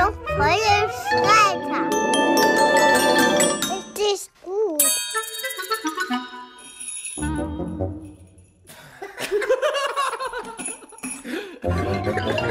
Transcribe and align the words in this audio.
Jungfräulich 0.00 0.92
Freitag. 1.10 1.92
Richtig 3.68 4.30
gut. 4.42 4.82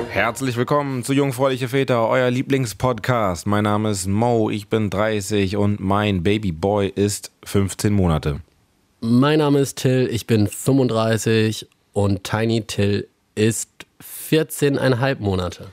Herzlich 0.10 0.58
willkommen 0.58 1.04
zu 1.04 1.14
Jungfräuliche 1.14 1.70
Väter, 1.70 2.08
euer 2.08 2.30
Lieblingspodcast. 2.30 3.48
Mein 3.48 3.64
Name 3.64 3.90
ist 3.90 4.06
Mo, 4.06 4.52
ich 4.52 4.68
bin 4.68 4.92
30 4.92 5.58
und 5.58 5.80
mein 5.80 6.22
Babyboy 6.22 6.88
ist 6.88 7.32
15 7.46 7.92
Monate. 7.94 8.42
Mein 9.02 9.40
Name 9.40 9.62
ist 9.62 9.80
Till, 9.80 10.08
ich 10.12 10.28
bin 10.28 10.48
35 10.48 11.68
und 11.94 12.24
Tiny 12.24 12.62
Till 12.62 13.08
ist 13.34 13.70
14,5 14.04 15.20
Monate. 15.20 15.72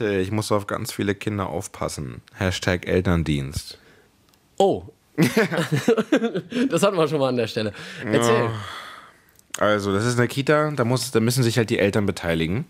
Ich 0.00 0.30
muss 0.30 0.52
auf 0.52 0.66
ganz 0.66 0.92
viele 0.92 1.14
Kinder 1.14 1.48
aufpassen. 1.48 2.22
Hashtag 2.34 2.86
Elterndienst. 2.86 3.78
Oh. 4.58 4.84
das 5.16 6.82
hatten 6.82 6.96
wir 6.96 7.08
schon 7.08 7.20
mal 7.20 7.28
an 7.28 7.36
der 7.36 7.46
Stelle. 7.46 7.72
Erzähl. 8.04 8.50
Also, 9.58 9.92
das 9.92 10.04
ist 10.04 10.18
eine 10.18 10.28
Kita, 10.28 10.70
da, 10.72 10.84
muss, 10.84 11.10
da 11.10 11.20
müssen 11.20 11.42
sich 11.42 11.56
halt 11.56 11.70
die 11.70 11.78
Eltern 11.78 12.04
beteiligen. 12.04 12.66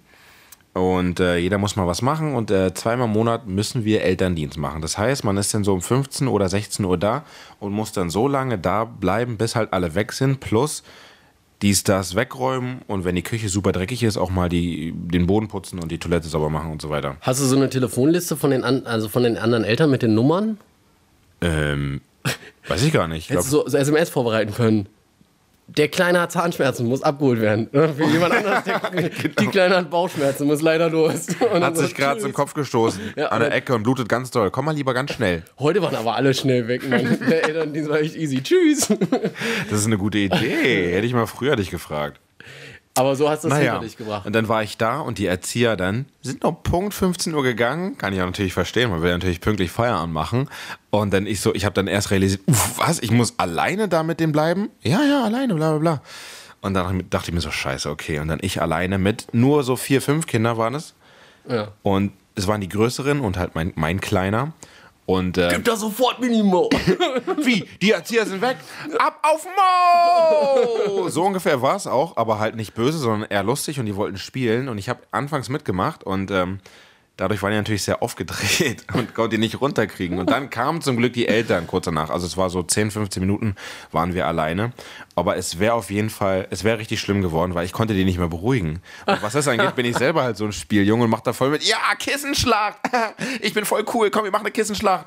Und 0.73 1.20
äh, 1.20 1.38
jeder 1.38 1.56
muss 1.56 1.74
mal 1.74 1.86
was 1.86 2.02
machen 2.02 2.34
und 2.34 2.50
äh, 2.50 2.74
zweimal 2.74 3.06
im 3.06 3.14
Monat 3.14 3.47
müssen 3.47 3.86
wir 3.86 4.02
Elterndienst 4.02 4.58
machen. 4.58 4.83
Das 4.83 4.98
heißt, 4.98 5.24
man 5.24 5.38
ist 5.38 5.55
dann 5.55 5.64
so 5.64 5.72
um 5.72 5.80
15 5.80 6.28
oder 6.28 6.50
16 6.50 6.84
Uhr 6.84 6.98
da 6.98 7.24
und 7.61 7.72
muss 7.72 7.92
dann 7.92 8.11
so 8.11 8.28
lange 8.28 8.58
da 8.58 8.84
bleiben, 8.84 9.38
bis 9.38 9.56
halt 9.56 9.72
alle 9.72 9.95
weg 9.95 10.12
sind. 10.12 10.38
Plus 10.41 10.83
dies, 11.62 11.84
das 11.84 12.15
wegräumen 12.15 12.83
und 12.87 13.05
wenn 13.05 13.15
die 13.15 13.23
Küche 13.23 13.48
super 13.48 13.73
dreckig 13.73 14.02
ist, 14.02 14.16
auch 14.16 14.30
mal 14.30 14.48
die, 14.48 14.92
den 14.95 15.27
Boden 15.27 15.48
putzen 15.48 15.78
und 15.78 15.91
die 15.91 15.98
Toilette 15.98 16.28
sauber 16.28 16.51
machen 16.51 16.70
und 16.70 16.83
so 16.83 16.91
weiter. 16.91 17.16
Hast 17.20 17.41
du 17.41 17.45
so 17.45 17.56
eine 17.56 17.70
Telefonliste 17.70 18.37
von 18.37 18.51
den, 18.51 18.62
an, 18.62 18.84
also 18.87 19.09
von 19.09 19.23
den 19.23 19.38
anderen 19.38 19.64
Eltern 19.64 19.91
mit 19.91 20.02
den 20.02 20.14
Nummern? 20.14 20.59
Ähm, 21.41 22.00
weiß 22.69 22.83
ich 22.83 22.92
gar 22.92 23.08
nicht. 23.08 23.25
Ich 23.25 23.30
Hättest 23.30 23.50
glaub, 23.50 23.64
du 23.64 23.70
so, 23.70 23.77
so 23.77 23.78
SMS 23.78 24.11
vorbereiten 24.11 24.55
können? 24.55 24.89
Der 25.69 25.89
Kleine 25.89 26.20
hat 26.20 26.33
Zahnschmerzen, 26.33 26.86
muss 26.86 27.03
abgeholt 27.03 27.41
werden. 27.41 27.69
Für 27.72 28.05
jemand 28.05 28.34
anderes, 28.34 28.64
der, 28.64 28.81
die 29.41 29.47
Kleine 29.48 29.77
hat 29.77 29.91
Bauchschmerzen, 29.91 30.47
muss 30.47 30.62
leider 30.62 30.89
los. 30.89 31.27
Hat 31.53 31.77
sich 31.77 31.95
gerade 31.95 32.20
zum 32.20 32.33
Kopf 32.33 32.55
gestoßen 32.55 33.00
Ja, 33.17 33.28
an 33.28 33.41
der 33.41 33.53
Ecke 33.53 33.75
und 33.75 33.83
blutet 33.83 34.08
ganz 34.08 34.31
doll. 34.31 34.50
Komm 34.50 34.67
mal 34.67 34.75
lieber 34.75 34.95
ganz 34.95 35.12
schnell. 35.12 35.42
Heute 35.58 35.83
waren 35.83 35.97
aber 35.97 36.14
alle 36.14 36.34
schnell 36.34 36.69
weg, 36.69 36.89
Mann. 36.89 37.19
Der 37.28 37.45
Elterndienst 37.45 37.91
war 37.91 37.98
echt 37.98 38.14
easy. 38.17 38.42
Tschüss. 38.42 38.89
Das 39.69 39.81
ist 39.81 39.86
eine 39.86 39.98
gute 39.98 40.19
Idee. 40.19 40.92
Hätte 40.92 41.06
ich 41.06 41.14
mal 41.14 41.27
früher 41.27 41.56
dich 41.56 41.70
gefragt. 41.70 42.20
Aber 42.97 43.14
so 43.16 43.28
hast 43.28 43.44
du 43.44 43.48
es 43.48 43.55
Naja, 43.55 43.72
hinter 43.72 43.86
dich 43.86 43.97
gebracht. 43.97 44.27
und 44.27 44.33
dann 44.34 44.48
war 44.48 44.62
ich 44.62 44.77
da 44.78 45.00
und 45.00 45.19
die 45.19 45.27
Erzieher 45.27 45.77
dann 45.77 46.06
sind 46.22 46.42
noch 46.42 46.62
Punkt 46.62 46.94
15 46.94 47.34
Uhr 47.34 47.42
gegangen. 47.42 47.98
Kann 47.98 48.12
ich 48.12 48.19
ja 48.19 48.27
natürlich 48.27 48.52
verstehen, 48.55 48.91
man 48.91 49.02
will 49.02 49.11
ja 49.11 49.16
natürlich 49.16 49.41
pünktlich 49.41 49.70
Feierabend 49.70 50.14
machen. 50.14 50.48
Und 50.91 51.12
dann 51.12 51.27
ich 51.27 51.41
so, 51.41 51.55
ich 51.55 51.64
habe 51.64 51.74
dann 51.74 51.86
erst 51.86 52.11
realisiert, 52.11 52.42
uff, 52.47 52.78
was, 52.78 52.98
ich 53.00 53.11
muss 53.11 53.39
alleine 53.39 53.89
da 53.89 54.02
mit 54.02 54.19
dem 54.20 54.33
bleiben? 54.33 54.70
Ja, 54.83 55.02
ja, 55.05 55.24
alleine, 55.24 55.55
bla 55.55 55.70
bla 55.77 55.78
bla. 55.78 56.02
Und 56.62 56.74
dann 56.74 57.05
dachte 57.11 57.30
ich 57.30 57.34
mir 57.34 57.41
so, 57.41 57.50
scheiße, 57.50 57.89
okay. 57.91 58.19
Und 58.19 58.28
dann 58.28 58.39
ich 58.42 58.61
alleine 58.61 58.98
mit 58.98 59.27
nur 59.33 59.62
so 59.62 59.77
vier, 59.77 60.00
fünf 60.02 60.27
Kinder 60.27 60.56
waren 60.56 60.74
es. 60.74 60.94
Ja. 61.48 61.69
Und 61.83 62.12
es 62.34 62.47
waren 62.48 62.61
die 62.61 62.69
größeren 62.69 63.20
und 63.20 63.36
halt 63.36 63.55
mein, 63.55 63.72
mein 63.77 64.00
kleiner. 64.00 64.52
Und 65.06 65.38
äh, 65.38 65.50
Gib 65.52 65.64
da 65.64 65.76
sofort 65.76 66.20
Minimo. 66.20 66.68
wie? 67.38 67.64
Die 67.80 67.92
Erzieher 67.92 68.26
sind 68.26 68.42
weg? 68.42 68.56
Ab 68.98 69.20
auf 69.22 69.46
Mo! 69.46 71.08
So 71.08 71.22
ungefähr 71.22 71.62
war 71.62 71.76
es 71.76 71.86
auch, 71.86 72.16
aber 72.16 72.40
halt 72.40 72.56
nicht 72.56 72.74
böse, 72.74 72.98
sondern 72.98 73.30
eher 73.30 73.44
lustig 73.44 73.78
und 73.78 73.86
die 73.86 73.94
wollten 73.94 74.18
spielen. 74.18 74.68
Und 74.68 74.78
ich 74.78 74.88
habe 74.88 75.00
anfangs 75.12 75.48
mitgemacht 75.48 76.02
und 76.02 76.32
ähm, 76.32 76.58
dadurch 77.17 77.42
waren 77.42 77.50
die 77.50 77.56
natürlich 77.56 77.83
sehr 77.83 78.03
aufgedreht 78.03 78.84
und 78.95 79.14
konnte 79.14 79.36
die 79.36 79.41
nicht 79.41 79.61
runterkriegen. 79.61 80.19
Und 80.19 80.31
dann 80.31 80.50
kamen 80.50 80.83
zum 80.83 80.97
Glück 80.97 81.12
die 81.14 81.28
Eltern 81.28 81.67
kurz 81.67 81.86
danach. 81.86 82.11
Also 82.11 82.27
es 82.27 82.36
war 82.36 82.50
so 82.50 82.62
10, 82.62 82.91
15 82.91 83.20
Minuten 83.20 83.55
waren 83.92 84.14
wir 84.14 84.27
alleine. 84.27 84.73
Aber 85.14 85.36
es 85.36 85.58
wäre 85.58 85.74
auf 85.74 85.90
jeden 85.90 86.11
Fall, 86.11 86.46
es 86.51 86.63
wäre 86.63 86.79
richtig 86.79 87.01
schlimm 87.01 87.23
geworden, 87.23 87.55
weil 87.55 87.64
ich 87.64 87.73
konnte 87.73 87.95
die 87.95 88.05
nicht 88.05 88.18
mehr 88.18 88.29
beruhigen. 88.29 88.80
Und 89.07 89.23
was 89.23 89.33
das 89.33 89.48
angeht, 89.48 89.74
bin 89.74 89.86
ich 89.86 89.96
selber 89.96 90.23
halt 90.23 90.36
so 90.36 90.45
ein 90.45 90.52
Spieljunge 90.52 91.05
und 91.05 91.11
mach 91.11 91.20
da 91.20 91.33
voll 91.33 91.51
mit, 91.51 91.63
ja, 91.63 91.79
Kissenschlacht! 91.98 92.79
Ich 93.40 93.55
bin 93.55 93.64
voll 93.64 93.85
cool, 93.95 94.11
komm, 94.11 94.24
wir 94.24 94.30
machen 94.30 94.45
eine 94.46 94.52
Kissenschlacht. 94.52 95.07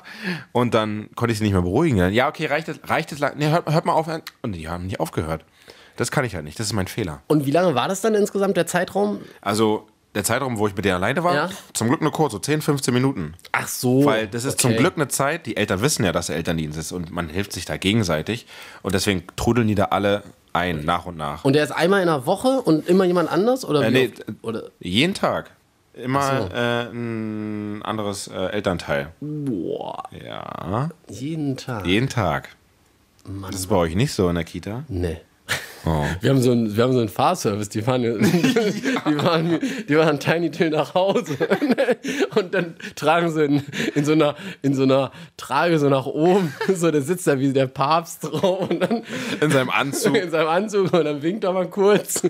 Und 0.52 0.74
dann 0.74 1.10
konnte 1.14 1.32
ich 1.32 1.38
sie 1.38 1.44
nicht 1.44 1.52
mehr 1.52 1.62
beruhigen. 1.62 1.98
Dann, 1.98 2.12
ja, 2.12 2.28
okay, 2.28 2.46
reicht 2.46 2.68
es, 2.68 2.80
reicht 2.84 3.12
es 3.12 3.18
lang? 3.18 3.34
Nee, 3.36 3.48
hört, 3.48 3.70
hört 3.70 3.84
mal 3.84 3.92
auf. 3.92 4.08
Und 4.42 4.52
die 4.52 4.68
haben 4.68 4.86
nicht 4.86 5.00
aufgehört. 5.00 5.44
Das 5.96 6.10
kann 6.10 6.24
ich 6.24 6.34
halt 6.34 6.44
nicht, 6.44 6.58
das 6.58 6.66
ist 6.66 6.72
mein 6.72 6.86
Fehler. 6.86 7.22
Und 7.26 7.46
wie 7.46 7.50
lange 7.50 7.74
war 7.74 7.88
das 7.88 8.00
dann 8.00 8.14
insgesamt, 8.14 8.56
der 8.56 8.66
Zeitraum? 8.66 9.20
Also, 9.42 9.86
der 10.14 10.24
Zeitraum, 10.24 10.58
wo 10.58 10.66
ich 10.66 10.74
mit 10.74 10.84
denen 10.84 10.96
alleine 10.96 11.22
war, 11.22 11.34
Ja. 11.34 11.50
zum 11.72 11.88
Glück 11.88 12.00
nur 12.02 12.10
kurz, 12.12 12.32
so 12.32 12.38
10, 12.38 12.62
15 12.62 12.92
Minuten. 12.92 13.34
Ach 13.52 13.68
so. 13.68 14.04
Weil 14.04 14.26
das 14.26 14.44
ist 14.44 14.60
zum 14.60 14.72
okay. 14.72 14.80
Glück 14.80 14.94
eine 14.96 15.08
Zeit, 15.08 15.46
die 15.46 15.56
Eltern 15.56 15.80
wissen 15.82 16.04
ja, 16.04 16.12
dass 16.12 16.28
Elterndienst 16.30 16.78
ist 16.78 16.92
und 16.92 17.10
man 17.12 17.28
hilft 17.28 17.52
sich 17.52 17.64
da 17.64 17.76
gegenseitig. 17.76 18.46
Und 18.82 18.94
deswegen 18.94 19.22
trudeln 19.36 19.68
die 19.68 19.74
da 19.76 19.84
alle 19.86 20.22
ein, 20.52 20.84
nach 20.84 21.06
und 21.06 21.16
nach. 21.16 21.44
Und 21.44 21.52
der 21.52 21.62
ist 21.62 21.70
einmal 21.70 22.00
in 22.00 22.08
der 22.08 22.26
Woche 22.26 22.60
und 22.62 22.88
immer 22.88 23.04
jemand 23.04 23.30
anders? 23.30 23.64
Oder, 23.64 23.82
Äh, 23.82 23.90
nee, 23.92 24.12
oder 24.42 24.64
Jeden 24.80 25.14
Tag. 25.14 25.52
Immer 25.94 26.48
so. 26.48 26.54
äh, 26.54 26.82
ein 26.92 27.82
anderes 27.84 28.26
äh, 28.28 28.34
Elternteil. 28.46 29.12
Boah, 29.20 30.04
Ja, 30.24 30.88
jeden 31.08 31.56
Tag. 31.56 31.86
jeden 31.86 32.08
Tag. 32.08 32.48
Das 33.42 33.54
ist 33.54 33.66
bei 33.68 33.76
euch 33.76 33.94
nicht 33.94 34.12
so 34.12 34.28
in 34.28 34.34
der 34.36 34.44
Kita? 34.44 34.84
Nee. 34.88 35.20
Oh. 35.86 36.04
Wir 36.20 36.30
haben 36.30 36.42
so 36.42 36.52
einen, 36.52 36.76
wir 36.76 36.84
haben 36.84 36.92
so 36.92 36.98
einen 36.98 37.08
Fahrservice, 37.08 37.68
die 37.70 37.82
fahren, 37.82 38.02
die, 38.22 39.14
fahren, 39.14 39.58
die 39.88 39.94
fahren 39.94 40.20
Tiny 40.20 40.50
Till 40.50 40.70
nach 40.70 40.94
Hause 40.94 41.36
und 42.36 42.52
dann 42.54 42.74
tragen 42.96 43.30
sie 43.30 43.44
in, 43.44 43.62
in, 43.94 44.04
so 44.04 44.12
einer, 44.12 44.34
in 44.62 44.74
so 44.74 44.82
einer 44.82 45.10
Trage 45.36 45.78
so 45.78 45.88
nach 45.88 46.06
oben, 46.06 46.52
so 46.74 46.90
der 46.90 47.02
sitzt 47.02 47.26
da 47.26 47.38
wie 47.38 47.52
der 47.52 47.66
Papst 47.66 48.24
drauf 48.24 48.68
und 48.68 48.80
dann 48.80 49.02
In 49.40 49.50
seinem 49.50 49.70
Anzug. 49.70 50.16
in 50.16 50.30
seinem 50.30 50.48
Anzug 50.48 50.92
und 50.92 51.04
dann 51.04 51.22
winkt 51.22 51.44
er 51.44 51.52
mal 51.52 51.68
kurz. 51.68 52.22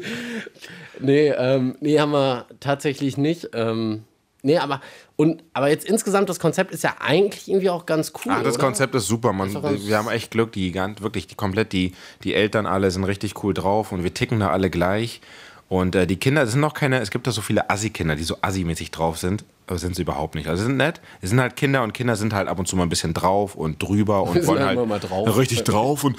Nee, 1.01 1.31
ähm, 1.31 1.77
nee, 1.81 1.99
haben 1.99 2.13
wir 2.13 2.47
tatsächlich 2.61 3.17
nicht. 3.17 3.51
Ähm, 3.55 4.05
nee, 4.43 4.59
aber, 4.59 4.81
und, 5.21 5.45
aber 5.53 5.69
jetzt 5.69 5.85
insgesamt, 5.85 6.31
das 6.31 6.41
Konzept 6.41 6.73
ist 6.73 6.83
ja 6.83 6.95
eigentlich 6.99 7.47
irgendwie 7.47 7.69
auch 7.69 7.85
ganz 7.85 8.15
cool. 8.25 8.33
Ach, 8.35 8.43
das 8.43 8.55
oder? 8.55 8.65
Konzept 8.65 8.95
ist 8.95 9.07
super. 9.07 9.35
Man, 9.35 9.53
ganz- 9.53 9.87
wir 9.87 9.99
haben 9.99 10.09
echt 10.09 10.31
Glück, 10.31 10.51
die 10.53 10.73
ganz, 10.73 11.03
wirklich, 11.03 11.27
die 11.27 11.35
komplett, 11.35 11.75
die, 11.75 11.93
die 12.25 12.33
Eltern 12.33 12.65
alle 12.65 12.91
sind 12.91 13.05
richtig 13.05 13.45
cool 13.45 13.53
drauf 13.53 13.93
und 13.93 14.03
wir 14.03 14.15
ticken 14.15 14.41
da 14.41 14.49
alle 14.49 14.71
gleich. 14.71 15.21
Und 15.69 15.95
äh, 15.95 16.07
die 16.07 16.17
Kinder, 16.17 16.45
es 16.45 16.53
sind 16.53 16.63
noch 16.63 16.73
keine, 16.73 17.01
es 17.01 17.11
gibt 17.11 17.27
da 17.27 17.33
so 17.33 17.43
viele 17.43 17.69
Assi-Kinder, 17.69 18.17
die 18.17 18.23
so 18.23 18.39
Assi-mäßig 18.41 18.93
drauf 18.93 19.19
sind, 19.19 19.45
aber 19.67 19.79
sind 19.79 19.95
sie 19.95 20.01
überhaupt 20.01 20.37
nicht. 20.37 20.49
Also 20.49 20.63
sie 20.63 20.69
sind 20.69 20.79
nett, 20.79 21.03
es 21.21 21.29
sind 21.29 21.39
halt 21.39 21.55
Kinder 21.55 21.83
und 21.83 21.93
Kinder 21.93 22.17
sind 22.17 22.33
halt 22.33 22.49
ab 22.49 22.59
und 22.59 22.65
zu 22.67 22.75
mal 22.77 22.85
ein 22.85 22.89
bisschen 22.89 23.13
drauf 23.13 23.57
und 23.57 23.83
drüber 23.83 24.23
und 24.27 24.47
wollen 24.47 24.61
halt 24.61 24.69
halt 24.69 24.79
immer 24.79 24.87
mal 24.87 25.01
drauf. 25.01 25.37
richtig 25.37 25.65
drauf 25.65 26.03
und 26.03 26.17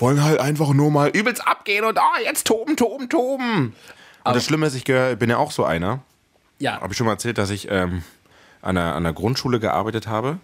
wollen 0.00 0.22
halt 0.22 0.38
einfach 0.38 0.72
nur 0.72 0.92
mal 0.92 1.08
übelst 1.08 1.44
abgehen 1.48 1.84
und 1.84 1.98
ah, 1.98 2.20
jetzt 2.24 2.46
toben, 2.46 2.76
toben, 2.76 3.08
toben. 3.08 3.74
Und 4.22 4.36
das 4.36 4.44
Schlimme 4.44 4.68
ist, 4.68 4.76
ich 4.76 4.84
gehör, 4.84 5.16
bin 5.16 5.30
ja 5.30 5.38
auch 5.38 5.50
so 5.50 5.64
einer. 5.64 6.00
Ja, 6.60 6.80
Habe 6.80 6.92
ich 6.92 6.96
schon 6.96 7.06
mal 7.06 7.14
erzählt, 7.14 7.38
dass 7.38 7.50
ich 7.50 7.68
ähm, 7.70 8.02
an, 8.62 8.74
der, 8.76 8.94
an 8.94 9.04
der 9.04 9.12
Grundschule 9.12 9.60
gearbeitet 9.60 10.06
habe. 10.06 10.38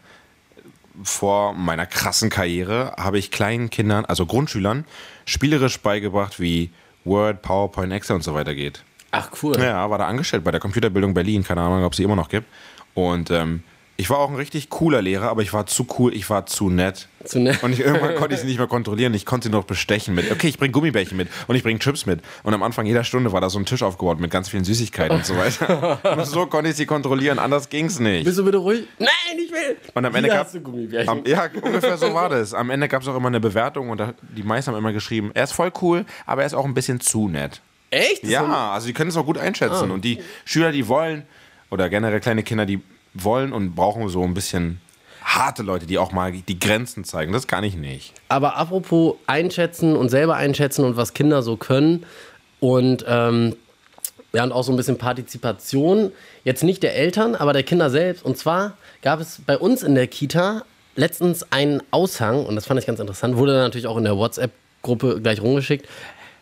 Vor 1.02 1.54
meiner 1.54 1.86
krassen 1.86 2.28
Karriere 2.28 2.94
habe 2.98 3.18
ich 3.18 3.30
kleinen 3.30 3.70
Kindern, 3.70 4.04
also 4.04 4.26
Grundschülern, 4.26 4.84
spielerisch 5.24 5.80
beigebracht, 5.80 6.38
wie 6.38 6.70
Word, 7.04 7.42
PowerPoint, 7.42 7.92
Excel 7.92 8.16
und 8.16 8.22
so 8.22 8.34
weiter 8.34 8.54
geht. 8.54 8.84
ach 9.10 9.30
cool. 9.42 9.58
Ja, 9.58 9.88
war 9.90 9.98
da 9.98 10.06
angestellt 10.06 10.44
bei 10.44 10.50
der 10.50 10.60
Computerbildung 10.60 11.14
Berlin, 11.14 11.44
keine 11.44 11.62
Ahnung, 11.62 11.84
ob 11.84 11.92
es 11.92 11.96
sie 11.96 12.02
immer 12.02 12.16
noch 12.16 12.28
gibt. 12.28 12.46
Und 12.94 13.30
ähm, 13.30 13.62
ich 14.02 14.10
war 14.10 14.18
auch 14.18 14.30
ein 14.30 14.34
richtig 14.34 14.68
cooler 14.68 15.00
Lehrer, 15.00 15.28
aber 15.28 15.42
ich 15.42 15.52
war 15.52 15.66
zu 15.66 15.86
cool, 15.96 16.12
ich 16.12 16.28
war 16.28 16.44
zu 16.44 16.70
nett. 16.70 17.06
Zu 17.22 17.38
nett. 17.38 17.62
Und 17.62 17.72
ich, 17.72 17.78
irgendwann 17.78 18.16
konnte 18.16 18.34
ich 18.34 18.40
sie 18.40 18.46
nicht 18.48 18.58
mehr 18.58 18.66
kontrollieren. 18.66 19.14
Ich 19.14 19.24
konnte 19.24 19.46
sie 19.46 19.52
noch 19.52 19.62
bestechen 19.62 20.12
mit. 20.12 20.28
Okay, 20.32 20.48
ich 20.48 20.58
bringe 20.58 20.72
Gummibärchen 20.72 21.16
mit 21.16 21.28
und 21.46 21.54
ich 21.54 21.62
bringe 21.62 21.78
Chips 21.78 22.04
mit. 22.04 22.18
Und 22.42 22.52
am 22.52 22.64
Anfang 22.64 22.84
jeder 22.84 23.04
Stunde 23.04 23.30
war 23.30 23.41
da 23.41 23.48
so 23.48 23.60
ein 23.60 23.64
Tisch 23.64 23.84
aufgebaut 23.84 24.18
mit 24.18 24.32
ganz 24.32 24.48
vielen 24.48 24.64
Süßigkeiten 24.64 25.18
und 25.18 25.24
so 25.24 25.36
weiter. 25.36 26.00
Und 26.16 26.26
so 26.26 26.46
konnte 26.46 26.70
ich 26.70 26.76
sie 26.76 26.84
kontrollieren, 26.84 27.38
anders 27.38 27.68
ging's 27.68 28.00
nicht. 28.00 28.24
Bist 28.24 28.38
du 28.38 28.44
bitte 28.44 28.56
ruhig? 28.56 28.88
Nein, 28.98 29.09
ich 29.36 29.53
will. 29.53 29.77
Und 29.94 30.04
am 30.04 30.15
Ende 30.16 30.30
gab 30.30 30.53
am, 31.06 31.24
ja, 31.24 31.48
ungefähr 31.62 31.97
so 31.97 32.12
war 32.12 32.28
das. 32.28 32.54
Am 32.54 32.71
Ende 32.71 32.88
gab 32.88 33.03
es 33.03 33.09
auch 33.09 33.16
immer 33.16 33.28
eine 33.28 33.38
Bewertung 33.38 33.91
und 33.91 33.98
da, 33.98 34.15
die 34.36 34.42
meisten 34.42 34.72
haben 34.72 34.78
immer 34.78 34.92
geschrieben, 34.92 35.30
er 35.32 35.44
ist 35.44 35.53
voll 35.53 35.71
cool, 35.80 36.04
aber 36.27 36.42
er 36.42 36.47
ist 36.47 36.54
auch 36.54 36.65
ein 36.65 36.74
bisschen 36.74 36.98
zu 36.98 37.28
nett. 37.28 37.60
Echt? 37.91 38.24
Ja, 38.24 38.72
also 38.72 38.88
die 38.88 38.94
können 38.94 39.10
es 39.10 39.16
auch 39.16 39.27
gut 39.27 39.38
einschätzen. 39.38 39.91
Ah. 39.92 39.94
Und 39.94 40.04
die 40.04 40.18
Schüler, 40.44 40.72
die 40.72 40.88
wollen, 40.88 41.22
oder 41.71 41.88
generell 41.88 42.18
kleine 42.18 42.42
Kinder, 42.42 42.66
die 42.66 42.82
wollen 43.14 43.53
und 43.53 43.74
brauchen 43.74 44.09
so 44.09 44.22
ein 44.22 44.34
bisschen 44.34 44.80
harte 45.24 45.62
Leute, 45.62 45.86
die 45.86 45.98
auch 45.98 46.12
mal 46.12 46.32
die 46.32 46.59
Grenzen 46.59 47.04
zeigen. 47.04 47.32
Das 47.32 47.47
kann 47.47 47.64
ich 47.64 47.76
nicht. 47.76 48.12
Aber 48.28 48.56
apropos 48.56 49.16
einschätzen 49.26 49.97
und 49.97 50.09
selber 50.09 50.36
einschätzen 50.36 50.84
und 50.84 50.97
was 50.97 51.14
Kinder 51.14 51.42
so 51.42 51.56
können 51.56 52.04
und 52.60 53.04
ähm, 53.09 53.56
ja, 54.32 54.44
und 54.44 54.53
auch 54.53 54.64
so 54.64 54.72
ein 54.72 54.76
bisschen 54.76 54.98
Partizipation, 54.98 56.12
jetzt 56.44 56.64
nicht 56.64 56.82
der 56.82 56.97
Eltern, 56.97 57.34
aber 57.34 57.53
der 57.53 57.62
Kinder 57.62 57.91
selbst. 57.91 58.24
Und 58.24 58.38
zwar 58.38 58.78
gab 59.03 59.20
es 59.20 59.42
bei 59.47 59.58
uns 59.58 59.82
in 59.82 59.94
der 59.94 60.06
Kita 60.06 60.62
letztens 60.97 61.53
einen 61.53 61.82
Aushang, 61.91 62.47
und 62.47 62.56
das 62.56 62.66
fand 62.66 62.80
ich 62.80 62.86
ganz 62.86 63.00
interessant, 63.00 63.36
wurde 63.36 63.53
natürlich 63.53 63.86
auch 63.86 63.97
in 63.97 64.04
der 64.04 64.16
WhatsApp-Gruppe 64.16 65.20
gleich 65.22 65.42
rumgeschickt. 65.42 65.86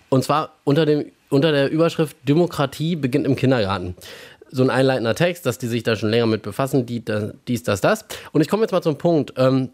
Und 0.09 0.25
zwar 0.25 0.55
unter, 0.65 0.87
dem, 0.87 1.11
unter 1.31 1.53
der 1.53 1.71
Überschrift 1.71 2.17
Demokratie 2.29 2.97
beginnt 2.97 3.27
im 3.27 3.37
Kindergarten. 3.37 3.95
So 4.51 4.63
ein 4.63 4.71
einleitender 4.71 5.15
Text, 5.15 5.47
dass 5.47 5.59
die 5.59 5.67
sich 5.67 5.83
da 5.83 5.97
schon 5.97 6.11
länger 6.11 6.27
mit 6.27 6.43
befassen, 6.43 6.87
die, 6.87 7.05
da, 7.05 7.33
dies, 7.49 7.63
das, 7.63 7.81
das. 7.81 8.05
Und 8.33 8.41
ich 8.41 8.49
komme 8.49 8.63
jetzt 8.63 8.73
mal 8.73 8.83
zum 8.83 8.99
Punkt. 8.99 9.35
Ähm, 9.37 9.71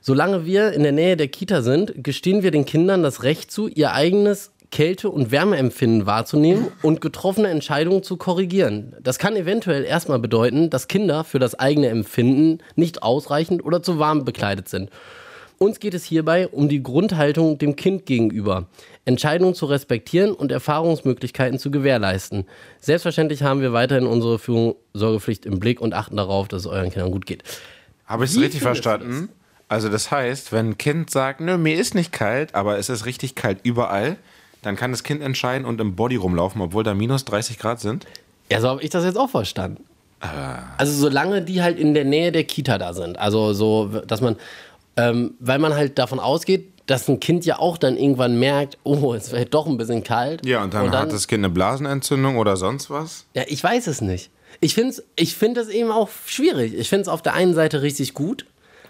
solange 0.00 0.44
wir 0.44 0.72
in 0.72 0.82
der 0.82 0.92
Nähe 0.92 1.16
der 1.16 1.28
Kita 1.28 1.62
sind, 1.62 1.92
gestehen 1.96 2.42
wir 2.42 2.50
den 2.50 2.64
Kindern 2.64 3.02
das 3.02 3.22
Recht 3.22 3.50
zu, 3.50 3.68
ihr 3.68 3.92
eigenes 3.92 4.52
Kälte- 4.74 5.10
und 5.10 5.30
Wärmeempfinden 5.30 6.04
wahrzunehmen 6.04 6.66
und 6.82 7.00
getroffene 7.00 7.48
Entscheidungen 7.48 8.02
zu 8.02 8.16
korrigieren. 8.16 8.96
Das 9.00 9.20
kann 9.20 9.36
eventuell 9.36 9.84
erstmal 9.84 10.18
bedeuten, 10.18 10.68
dass 10.68 10.88
Kinder 10.88 11.22
für 11.22 11.38
das 11.38 11.56
eigene 11.56 11.88
Empfinden 11.88 12.58
nicht 12.74 13.02
ausreichend 13.02 13.64
oder 13.64 13.84
zu 13.84 14.00
warm 14.00 14.24
bekleidet 14.24 14.68
sind. 14.68 14.90
Uns 15.64 15.80
geht 15.80 15.94
es 15.94 16.04
hierbei 16.04 16.46
um 16.46 16.68
die 16.68 16.82
Grundhaltung 16.82 17.56
dem 17.56 17.74
Kind 17.74 18.04
gegenüber, 18.04 18.66
Entscheidungen 19.06 19.54
zu 19.54 19.64
respektieren 19.64 20.32
und 20.32 20.52
Erfahrungsmöglichkeiten 20.52 21.58
zu 21.58 21.70
gewährleisten. 21.70 22.44
Selbstverständlich 22.80 23.42
haben 23.42 23.62
wir 23.62 23.72
weiterhin 23.72 24.06
unsere 24.06 24.38
Fürsorgepflicht 24.38 25.46
im 25.46 25.60
Blick 25.60 25.80
und 25.80 25.94
achten 25.94 26.18
darauf, 26.18 26.48
dass 26.48 26.60
es 26.60 26.66
euren 26.66 26.90
Kindern 26.90 27.10
gut 27.10 27.24
geht. 27.24 27.44
Habe 28.04 28.26
ich 28.26 28.32
es 28.32 28.38
richtig 28.38 28.60
verstanden? 28.60 29.30
Also 29.66 29.88
das 29.88 30.10
heißt, 30.10 30.52
wenn 30.52 30.72
ein 30.72 30.76
Kind 30.76 31.08
sagt, 31.08 31.40
nö, 31.40 31.56
mir 31.56 31.76
ist 31.76 31.94
nicht 31.94 32.12
kalt, 32.12 32.54
aber 32.54 32.76
es 32.76 32.90
ist 32.90 33.06
richtig 33.06 33.34
kalt 33.34 33.60
überall, 33.62 34.18
dann 34.60 34.76
kann 34.76 34.90
das 34.90 35.02
Kind 35.02 35.22
entscheiden 35.22 35.66
und 35.66 35.80
im 35.80 35.96
Body 35.96 36.16
rumlaufen, 36.16 36.60
obwohl 36.60 36.84
da 36.84 36.92
minus 36.92 37.24
30 37.24 37.58
Grad 37.58 37.80
sind. 37.80 38.06
Ja, 38.52 38.60
so 38.60 38.68
habe 38.68 38.82
ich 38.82 38.90
das 38.90 39.02
jetzt 39.02 39.16
auch 39.16 39.30
verstanden. 39.30 39.82
Also 40.78 40.92
solange 40.92 41.42
die 41.42 41.62
halt 41.62 41.78
in 41.78 41.94
der 41.94 42.04
Nähe 42.04 42.32
der 42.32 42.44
Kita 42.44 42.78
da 42.78 42.94
sind. 42.94 43.18
Also 43.18 43.52
so, 43.52 43.86
dass 44.06 44.20
man, 44.20 44.36
ähm, 44.96 45.34
weil 45.40 45.58
man 45.58 45.74
halt 45.74 45.98
davon 45.98 46.20
ausgeht, 46.20 46.70
dass 46.86 47.08
ein 47.08 47.18
Kind 47.18 47.46
ja 47.46 47.58
auch 47.58 47.78
dann 47.78 47.96
irgendwann 47.96 48.38
merkt, 48.38 48.78
oh, 48.82 49.14
es 49.14 49.32
wird 49.32 49.54
doch 49.54 49.66
ein 49.66 49.76
bisschen 49.76 50.04
kalt. 50.04 50.44
Ja, 50.44 50.62
und 50.62 50.74
dann, 50.74 50.90
hat 50.92 51.12
das 51.12 51.28
Kind 51.28 51.44
eine 51.44 51.52
Blasenentzündung 51.52 52.36
oder 52.36 52.56
sonst 52.56 52.90
was. 52.90 53.26
Ja, 53.34 53.44
ich 53.46 53.64
weiß 53.64 53.86
es 53.86 54.00
nicht. 54.00 54.30
Ich 54.60 54.74
finde 54.74 54.90
es 54.90 55.02
ich 55.16 55.34
find 55.34 55.56
das 55.56 55.68
eben 55.68 55.90
auch 55.90 56.08
schwierig. 56.26 56.74
Ich 56.74 56.88
finde 56.88 57.02
es 57.02 57.08
auf 57.08 57.22
der 57.22 57.34
einen 57.34 57.54
Seite 57.54 57.82
richtig 57.82 58.14
gut, 58.14 58.44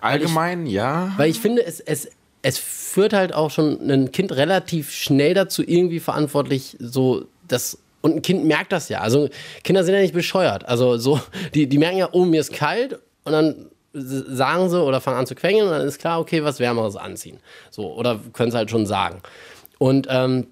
Allgemein, 0.05 0.67
ja. 0.67 1.15
weil 1.17 1.31
ich 1.31 1.41
finde, 1.41 1.65
es, 1.65 1.81
es, 1.81 2.11
es 2.43 2.59
führt 2.59 3.15
halt 3.15 3.33
auch 3.33 3.51
schon 3.51 3.91
ein 3.91 4.13
Kind 4.13 4.33
relativ 4.33 4.91
schnell 4.91 5.33
dazu, 5.33 5.63
irgendwie 5.67 6.01
verantwortlich 6.01 6.77
so 6.79 7.25
das. 7.49 7.79
Und 8.03 8.17
ein 8.17 8.23
Kind 8.23 8.45
merkt 8.45 8.71
das 8.71 8.91
ja. 8.91 9.01
Also 9.01 9.31
Kinder 9.63 9.83
sind 9.83 9.95
ja 9.95 10.03
nicht 10.03 10.13
bescheuert. 10.13 10.69
Also 10.69 10.99
so, 10.99 11.21
die, 11.55 11.67
die 11.67 11.79
merken 11.79 11.97
ja, 11.97 12.11
oh, 12.13 12.27
mir 12.27 12.41
ist 12.41 12.53
kalt 12.53 12.99
und 13.25 13.33
dann 13.33 13.71
sagen 13.95 14.69
sie 14.69 14.83
oder 14.83 15.01
fangen 15.01 15.19
an 15.19 15.27
zu 15.27 15.35
quengeln 15.35 15.67
und 15.67 15.73
dann 15.73 15.87
ist 15.87 15.99
klar, 15.99 16.21
okay, 16.21 16.43
was 16.43 16.59
Wärmeres 16.59 16.97
anziehen. 16.97 17.39
So, 17.71 17.93
oder 17.95 18.21
können 18.33 18.49
es 18.49 18.55
halt 18.55 18.71
schon 18.71 18.87
sagen. 18.87 19.21
Und 19.79 20.07
ähm, 20.11 20.49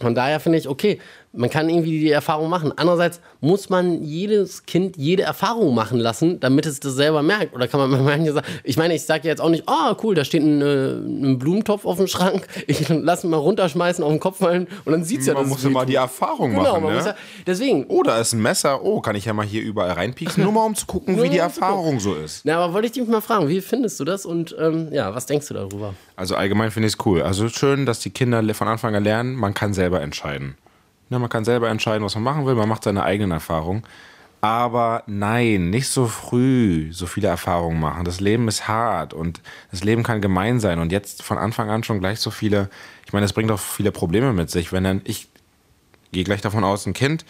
von 0.00 0.14
daher 0.14 0.40
finde 0.40 0.58
ich, 0.58 0.68
okay, 0.68 0.98
man 1.32 1.48
kann 1.48 1.68
irgendwie 1.68 2.00
die 2.00 2.10
Erfahrung 2.10 2.48
machen. 2.50 2.72
Andererseits 2.74 3.20
muss 3.40 3.70
man 3.70 4.02
jedes 4.02 4.66
Kind 4.66 4.96
jede 4.96 5.22
Erfahrung 5.22 5.74
machen 5.74 5.98
lassen, 6.00 6.40
damit 6.40 6.66
es 6.66 6.80
das 6.80 6.94
selber 6.94 7.22
merkt. 7.22 7.54
Oder 7.54 7.68
kann 7.68 7.78
man 7.78 8.04
manchen 8.04 8.34
sagen, 8.34 8.46
ich 8.64 8.76
meine, 8.76 8.94
ich 8.94 9.02
sage 9.02 9.28
jetzt 9.28 9.40
auch 9.40 9.48
nicht, 9.48 9.68
ah, 9.68 9.96
cool, 10.02 10.14
da 10.14 10.24
steht 10.24 10.42
ein, 10.42 10.60
äh, 10.60 10.92
ein 10.92 11.38
Blumentopf 11.38 11.84
auf 11.84 11.98
dem 11.98 12.08
Schrank, 12.08 12.46
ich 12.66 12.88
lasse 12.88 13.26
ihn 13.26 13.30
mal 13.30 13.36
runterschmeißen, 13.36 14.02
auf 14.02 14.10
den 14.10 14.18
Kopf 14.20 14.38
fallen 14.38 14.66
und 14.84 14.92
dann 14.92 15.04
sieht 15.04 15.20
es 15.20 15.26
ja, 15.26 15.34
man 15.34 15.48
muss 15.48 15.62
ja 15.62 15.70
mal 15.70 15.86
die 15.86 15.94
Erfahrung 15.94 16.50
Genau, 16.50 16.62
machen. 16.62 16.82
man 16.82 16.90
ne? 16.92 16.96
muss 16.98 17.06
ja, 17.06 17.14
deswegen, 17.46 17.84
oh, 17.88 18.02
da 18.02 18.18
ist 18.18 18.32
ein 18.32 18.42
Messer. 18.42 18.82
Oh, 18.82 19.00
kann 19.00 19.14
ich 19.14 19.24
ja 19.24 19.32
mal 19.32 19.46
hier 19.46 19.62
überall 19.62 19.92
reinpieksen, 19.92 20.42
nur 20.42 20.52
mal 20.52 20.64
um 20.66 20.74
zu 20.74 20.86
gucken, 20.86 21.22
wie 21.22 21.28
die. 21.28 21.40
Erfahrung 21.40 22.00
so 22.00 22.14
ist. 22.14 22.44
na, 22.44 22.58
aber 22.58 22.74
wollte 22.74 22.86
ich 22.86 22.92
dich 22.92 23.06
mal 23.08 23.20
fragen, 23.22 23.48
wie 23.48 23.60
findest 23.60 23.98
du 23.98 24.04
das 24.04 24.26
und 24.26 24.54
ähm, 24.58 24.88
ja, 24.92 25.14
was 25.14 25.26
denkst 25.26 25.48
du 25.48 25.54
darüber? 25.54 25.94
Also 26.16 26.34
allgemein 26.34 26.70
finde 26.70 26.88
ich 26.88 26.94
es 26.98 27.06
cool. 27.06 27.22
Also 27.22 27.48
schön, 27.48 27.86
dass 27.86 28.00
die 28.00 28.10
Kinder 28.10 28.42
von 28.52 28.68
Anfang 28.68 28.94
an 28.94 29.04
lernen, 29.04 29.34
man 29.36 29.54
kann 29.54 29.72
selber 29.72 30.00
entscheiden. 30.02 30.56
Ne, 31.10 31.18
man 31.18 31.28
kann 31.28 31.44
selber 31.44 31.68
entscheiden, 31.68 32.04
was 32.04 32.14
man 32.14 32.24
machen 32.24 32.46
will, 32.46 32.54
man 32.54 32.68
macht 32.68 32.84
seine 32.84 33.02
eigenen 33.02 33.32
Erfahrungen. 33.32 33.82
Aber 34.40 35.02
nein, 35.06 35.68
nicht 35.68 35.88
so 35.88 36.06
früh 36.06 36.92
so 36.92 37.06
viele 37.06 37.28
Erfahrungen 37.28 37.78
machen. 37.78 38.04
Das 38.04 38.20
Leben 38.20 38.48
ist 38.48 38.68
hart 38.68 39.12
und 39.12 39.42
das 39.70 39.84
Leben 39.84 40.02
kann 40.02 40.22
gemein 40.22 40.60
sein. 40.60 40.78
Und 40.78 40.92
jetzt 40.92 41.22
von 41.22 41.36
Anfang 41.36 41.68
an 41.68 41.84
schon 41.84 42.00
gleich 42.00 42.20
so 42.20 42.30
viele, 42.30 42.70
ich 43.06 43.12
meine, 43.12 43.24
das 43.24 43.34
bringt 43.34 43.50
auch 43.50 43.60
viele 43.60 43.92
Probleme 43.92 44.32
mit 44.32 44.50
sich. 44.50 44.72
Wenn 44.72 44.84
dann, 44.84 45.02
ich 45.04 45.28
gehe 46.12 46.24
gleich 46.24 46.40
davon 46.40 46.64
aus, 46.64 46.86
ein 46.86 46.94
Kind, 46.94 47.26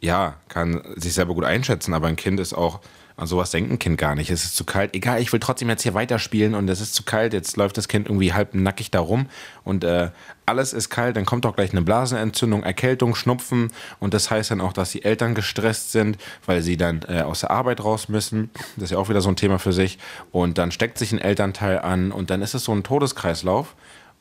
ja, 0.00 0.34
kann 0.48 0.82
sich 0.96 1.14
selber 1.14 1.34
gut 1.34 1.44
einschätzen, 1.44 1.94
aber 1.94 2.06
ein 2.06 2.16
Kind 2.16 2.38
ist 2.38 2.54
auch, 2.54 2.80
an 3.16 3.26
sowas 3.26 3.50
denkt 3.50 3.70
ein 3.70 3.78
Kind 3.78 3.98
gar 3.98 4.14
nicht. 4.14 4.30
Es 4.30 4.44
ist 4.44 4.56
zu 4.56 4.64
kalt, 4.64 4.94
egal, 4.94 5.20
ich 5.20 5.32
will 5.32 5.40
trotzdem 5.40 5.68
jetzt 5.68 5.82
hier 5.82 5.94
weiterspielen 5.94 6.54
und 6.54 6.68
es 6.68 6.80
ist 6.80 6.94
zu 6.94 7.02
kalt, 7.02 7.32
jetzt 7.32 7.56
läuft 7.56 7.76
das 7.76 7.88
Kind 7.88 8.08
irgendwie 8.08 8.32
halb 8.32 8.54
nackig 8.54 8.90
da 8.90 9.00
rum 9.00 9.26
und 9.64 9.84
äh, 9.84 10.10
alles 10.52 10.74
ist 10.74 10.90
kalt, 10.90 11.16
dann 11.16 11.24
kommt 11.24 11.46
doch 11.46 11.56
gleich 11.56 11.72
eine 11.72 11.80
Blasenentzündung, 11.80 12.62
Erkältung, 12.62 13.14
Schnupfen 13.14 13.72
und 14.00 14.12
das 14.12 14.30
heißt 14.30 14.50
dann 14.50 14.60
auch, 14.60 14.74
dass 14.74 14.90
die 14.90 15.02
Eltern 15.02 15.34
gestresst 15.34 15.92
sind, 15.92 16.18
weil 16.44 16.60
sie 16.60 16.76
dann 16.76 17.00
äh, 17.08 17.22
aus 17.22 17.40
der 17.40 17.50
Arbeit 17.50 17.82
raus 17.82 18.10
müssen. 18.10 18.50
Das 18.76 18.84
ist 18.84 18.90
ja 18.90 18.98
auch 18.98 19.08
wieder 19.08 19.22
so 19.22 19.30
ein 19.30 19.36
Thema 19.36 19.58
für 19.58 19.72
sich 19.72 19.98
und 20.30 20.58
dann 20.58 20.70
steckt 20.70 20.98
sich 20.98 21.10
ein 21.10 21.18
Elternteil 21.18 21.78
an 21.78 22.12
und 22.12 22.28
dann 22.28 22.42
ist 22.42 22.52
es 22.52 22.64
so 22.64 22.72
ein 22.72 22.82
Todeskreislauf. 22.82 23.74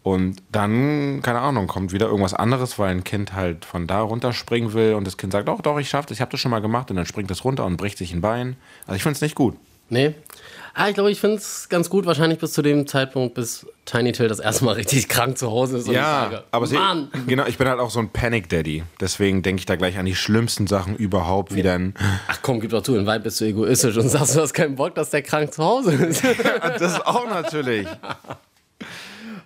Und 0.04 0.42
dann, 0.51 1.22
keine 1.22 1.42
Ahnung, 1.42 1.68
kommt 1.68 1.92
wieder 1.92 2.07
irgendwas 2.07 2.33
anderes, 2.33 2.80
weil 2.80 2.89
ein 2.89 3.04
Kind 3.04 3.33
halt 3.33 3.66
von 3.66 3.86
da 3.86 4.01
runterspringen 4.01 4.74
will 4.74 4.95
und 4.95 5.06
das 5.06 5.18
Kind 5.18 5.31
sagt, 5.31 5.48
doch, 5.48 5.62
doch, 5.62 5.78
ich 5.78 5.89
schaff 5.89 6.07
das, 6.07 6.18
ich 6.18 6.22
habe 6.22 6.31
das 6.31 6.39
schon 6.39 6.50
mal 6.50 6.62
gemacht 6.62 6.89
und 6.89 6.95
dann 6.95 7.06
springt 7.06 7.30
es 7.30 7.44
runter 7.44 7.66
und 7.66 7.78
bricht 7.78 8.00
sich 8.00 8.12
ein 8.13 8.22
Bein. 8.22 8.56
Also 8.88 8.95
ich 8.95 9.04
finde 9.04 9.18
es 9.18 9.22
nicht 9.22 9.36
gut. 9.36 9.57
Nee? 9.89 10.16
Ah, 10.73 10.88
ich 10.88 10.94
glaube, 10.94 11.12
ich 11.12 11.19
finde 11.19 11.38
es 11.38 11.68
ganz 11.69 11.89
gut, 11.89 12.06
wahrscheinlich 12.06 12.39
bis 12.39 12.53
zu 12.53 12.62
dem 12.62 12.88
Zeitpunkt, 12.88 13.35
bis 13.35 13.65
Tiny 13.85 14.13
Till 14.13 14.27
das 14.27 14.39
erste 14.39 14.63
Mal 14.63 14.71
richtig 14.75 15.09
krank 15.09 15.38
zu 15.38 15.51
Hause 15.51 15.77
ist. 15.77 15.88
Ich 15.88 15.95
sage, 15.95 16.44
aber 16.51 16.65
sie, 16.68 16.75
Mann! 16.75 17.09
genau, 17.27 17.45
ich 17.45 17.57
bin 17.57 17.68
halt 17.68 17.79
auch 17.79 17.89
so 17.89 18.00
ein 18.00 18.09
Panic 18.09 18.47
Daddy. 18.50 18.83
Deswegen 19.00 19.41
denke 19.44 19.59
ich 19.59 19.65
da 19.65 19.75
gleich 19.75 19.97
an 19.97 20.06
die 20.06 20.15
schlimmsten 20.15 20.68
Sachen 20.68 20.95
überhaupt, 20.95 21.53
wie 21.53 21.63
dann. 21.63 21.94
Ach 22.27 22.39
komm, 22.41 22.62
gib 22.62 22.71
doch 22.71 22.83
zu, 22.83 22.95
in 22.95 23.06
Weib 23.06 23.23
bist 23.23 23.41
du 23.41 23.45
egoistisch 23.45 23.97
und 23.97 24.09
sagst, 24.09 24.35
du 24.35 24.41
hast 24.41 24.53
keinen 24.53 24.75
Bock, 24.75 24.95
dass 24.95 25.09
der 25.09 25.21
krank 25.21 25.53
zu 25.53 25.63
Hause 25.63 25.94
ist. 25.94 26.23
Das 26.62 26.94
ist 26.94 27.06
auch 27.06 27.27
natürlich. 27.29 27.88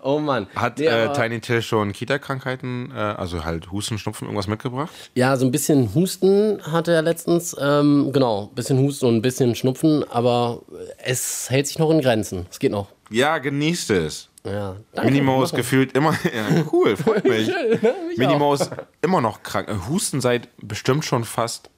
Oh 0.02 0.20
Mann. 0.20 0.48
Hat 0.56 0.80
Nee, 0.80 0.86
äh, 0.86 1.14
Tiny 1.14 1.40
Till 1.42 1.62
schon 1.62 1.92
Kita-Krankheiten, 1.94 2.92
äh, 2.96 3.00
also 3.00 3.44
halt 3.46 3.72
Husten, 3.72 3.98
Schnupfen, 3.98 4.26
irgendwas 4.26 4.48
mitgebracht? 4.48 4.92
Ja, 5.16 5.36
so 5.38 5.46
ein 5.46 5.52
bisschen 5.52 5.94
Husten 5.96 6.62
hatte 6.72 6.94
er 6.94 7.02
letztens. 7.02 7.56
Ähm, 7.60 8.12
genau, 8.14 8.50
ein 8.52 8.56
bisschen 8.56 8.80
Husten 8.80 9.06
und 9.08 9.16
ein 9.18 9.22
bisschen 9.22 9.56
Schnupfen, 9.56 10.04
aber 10.10 10.62
es 11.04 11.50
hält 11.50 11.68
sich 11.68 11.80
noch 11.80 11.90
in 11.92 12.02
Grenzen. 12.02 12.46
Es 12.50 12.60
geht 12.60 12.72
noch. 12.72 12.88
Ja, 13.10 13.38
genießt 13.38 13.92
es. 13.92 14.30
Ja, 14.46 14.76
danke. 14.94 15.12
Minimo 15.12 15.44
ist 15.44 15.50
Mach 15.50 15.54
mal. 15.54 15.58
gefühlt 15.58 15.92
immer. 15.98 16.12
Ja, 16.24 16.64
cool, 16.72 16.96
freut 16.96 17.24
mich. 17.28 17.48
Mich 17.48 18.18
Minimo 18.18 18.50
auch. 18.52 18.54
ist 18.54 18.70
immer 19.02 19.22
noch 19.22 19.42
krank. 19.44 19.68
Husten 19.90 20.22
seit 20.22 20.50
bestimmt 20.58 21.04
schon 21.06 21.24
fast, 21.24 21.70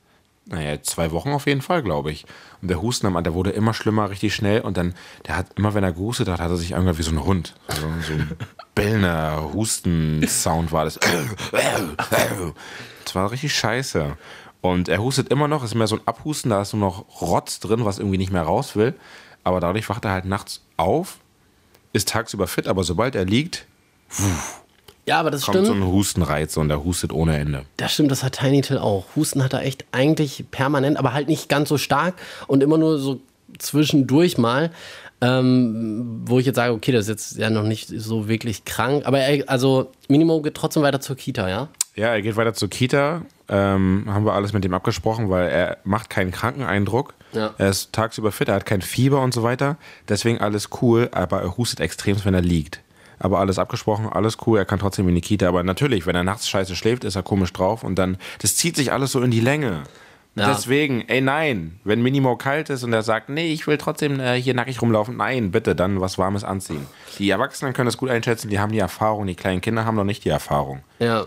naja, 0.49 0.81
zwei 0.81 1.11
Wochen 1.11 1.29
auf 1.31 1.45
jeden 1.45 1.61
Fall, 1.61 1.83
glaube 1.83 2.11
ich. 2.11 2.25
Und 2.61 2.69
der 2.69 2.81
Husten, 2.81 3.05
am- 3.07 3.23
der 3.23 3.33
wurde 3.33 3.51
immer 3.51 3.73
schlimmer, 3.73 4.09
richtig 4.09 4.33
schnell. 4.33 4.61
Und 4.61 4.77
dann, 4.77 4.94
der 5.27 5.37
hat 5.37 5.47
immer, 5.56 5.73
wenn 5.73 5.83
er 5.83 5.92
gehustet 5.92 6.27
hat, 6.30 6.39
hat 6.39 6.49
er 6.49 6.57
sich 6.57 6.75
angehört 6.75 6.97
wie 6.97 7.04
so 7.04 7.11
ein 7.11 7.23
Hund. 7.23 7.54
Also 7.68 7.81
so 8.01 8.13
ein 8.13 8.31
bellender 8.75 9.51
Husten-Sound 9.54 10.71
war 10.71 10.85
das. 10.85 10.99
Das 13.06 13.16
war 13.16 13.31
richtig 13.31 13.54
scheiße. 13.56 14.18
Und 14.61 14.89
er 14.89 15.01
hustet 15.01 15.30
immer 15.30 15.47
noch, 15.47 15.63
ist 15.63 15.75
mehr 15.75 15.87
so 15.87 15.95
ein 15.97 16.01
Abhusten, 16.07 16.49
da 16.49 16.61
ist 16.61 16.73
nur 16.73 16.81
noch 16.81 17.21
Rotz 17.21 17.59
drin, 17.59 17.85
was 17.85 17.99
irgendwie 17.99 18.18
nicht 18.18 18.31
mehr 18.31 18.42
raus 18.44 18.75
will. 18.75 18.95
Aber 19.44 19.59
dadurch 19.59 19.87
wacht 19.89 20.04
er 20.06 20.11
halt 20.11 20.25
nachts 20.25 20.63
auf, 20.77 21.18
ist 21.94 22.09
tagsüber 22.09 22.47
fit, 22.47 22.68
aber 22.68 22.83
sobald 22.83 23.16
er 23.16 23.23
liegt, 23.25 23.66
Ja, 25.07 25.19
aber 25.19 25.31
das 25.31 25.44
kommt 25.44 25.57
so 25.57 25.66
stimmt. 25.66 25.83
ein 25.83 25.87
Hustenreiz 25.87 26.57
und 26.57 26.69
er 26.69 26.83
hustet 26.83 27.14
ohne 27.14 27.37
Ende. 27.37 27.64
Das 27.78 27.94
stimmt, 27.94 28.11
das 28.11 28.23
hat 28.23 28.33
Tiny 28.33 28.61
Till 28.61 28.78
auch. 28.78 29.06
Husten 29.16 29.42
hat 29.42 29.54
er 29.54 29.61
echt 29.64 29.85
eigentlich 29.94 30.45
permanent, 30.52 30.97
aber 30.97 31.14
halt 31.14 31.30
nicht 31.30 31.47
ganz 31.47 31.69
so 31.69 31.78
stark 31.78 32.16
und 32.47 32.61
immer 32.61 32.78
nur 32.78 32.99
so 32.99 33.21
zwischendurch 33.57 34.37
mal. 34.37 34.71
Ähm, 35.19 36.21
wo 36.26 36.37
ich 36.37 36.45
jetzt 36.45 36.57
sage, 36.57 36.73
okay, 36.73 36.92
das 36.92 37.06
ist 37.06 37.09
jetzt 37.09 37.37
ja 37.37 37.49
noch 37.49 37.64
nicht 37.64 37.87
so 37.87 38.28
wirklich 38.28 38.66
krank. 38.66 39.07
Aber 39.07 39.18
er, 39.18 39.49
also 39.49 39.92
Minimo 40.09 40.42
geht 40.44 40.54
trotzdem 40.54 40.83
weiter 40.83 40.99
zur 41.02 41.16
Kita, 41.16 41.49
ja? 41.49 41.69
Ja, 41.95 42.09
er 42.09 42.21
geht 42.21 42.35
weiter 42.35 42.54
zur 42.54 42.69
Kita. 42.69 43.23
Ähm, 43.49 44.06
haben 44.07 44.26
wir 44.26 44.33
alles 44.33 44.54
mit 44.54 44.64
ihm 44.64 44.76
abgesprochen, 44.76 45.31
weil 45.31 45.49
er 45.49 45.78
macht 45.85 46.11
keinen 46.11 46.30
Krankeneindruck. 46.31 47.16
Ja. 47.33 47.56
Er 47.57 47.69
ist 47.69 47.94
tagsüber 47.94 48.31
fit, 48.31 48.49
er 48.49 48.56
hat 48.56 48.68
kein 48.68 48.81
Fieber 48.81 49.21
und 49.21 49.33
so 49.33 49.42
weiter. 49.42 49.78
Deswegen 50.07 50.40
alles 50.40 50.69
cool, 50.81 51.09
aber 51.11 51.42
er 51.42 51.57
hustet 51.57 51.80
extrem, 51.80 52.23
wenn 52.23 52.35
er 52.35 52.42
liegt. 52.42 52.81
Aber 53.19 53.40
alles 53.40 53.59
abgesprochen, 53.59 54.07
alles 54.07 54.38
cool, 54.45 54.59
er 54.59 54.66
kann 54.66 54.80
trotzdem 54.80 55.07
in 55.09 55.16
die 55.16 55.21
Kita. 55.21 55.47
Aber 55.47 55.64
natürlich, 55.64 56.06
wenn 56.06 56.16
er 56.16 56.24
nachts 56.24 56.47
scheiße 56.50 56.76
schläft, 56.76 57.04
ist 57.04 57.16
er 57.16 57.24
komisch 57.24 57.54
drauf 57.54 57.83
und 57.83 57.95
dann, 57.95 58.18
das 58.42 58.56
zieht 58.56 58.76
sich 58.76 58.92
alles 58.92 59.12
so 59.12 59.21
in 59.21 59.31
die 59.31 59.40
Länge. 59.40 59.83
Ja. 60.36 60.50
Deswegen, 60.50 61.02
ey 61.07 61.19
nein, 61.19 61.80
wenn 61.83 62.04
Minimo 62.04 62.36
kalt 62.36 62.69
ist 62.69 62.83
und 62.83 62.94
er 62.94 63.02
sagt, 63.02 63.28
nee, 63.28 63.52
ich 63.52 63.66
will 63.66 63.80
trotzdem 63.80 64.19
äh, 64.19 64.40
hier 64.40 64.54
nackig 64.54 64.80
rumlaufen, 64.83 65.18
nein, 65.18 65.50
bitte, 65.50 65.76
dann 65.76 66.00
was 66.00 66.19
Warmes 66.19 66.44
anziehen. 66.44 66.86
Die 67.18 67.31
Erwachsenen 67.31 67.74
können 67.74 67.88
das 67.88 67.97
gut 67.97 68.12
einschätzen, 68.12 68.50
die 68.50 68.59
haben 68.59 68.71
die 68.71 68.78
Erfahrung, 68.78 69.26
die 69.26 69.33
kleinen 69.33 69.62
Kinder 69.62 69.86
haben 69.86 69.95
noch 69.95 70.04
nicht 70.04 70.26
die 70.26 70.30
Erfahrung. 70.30 70.81
Ja. 71.00 71.26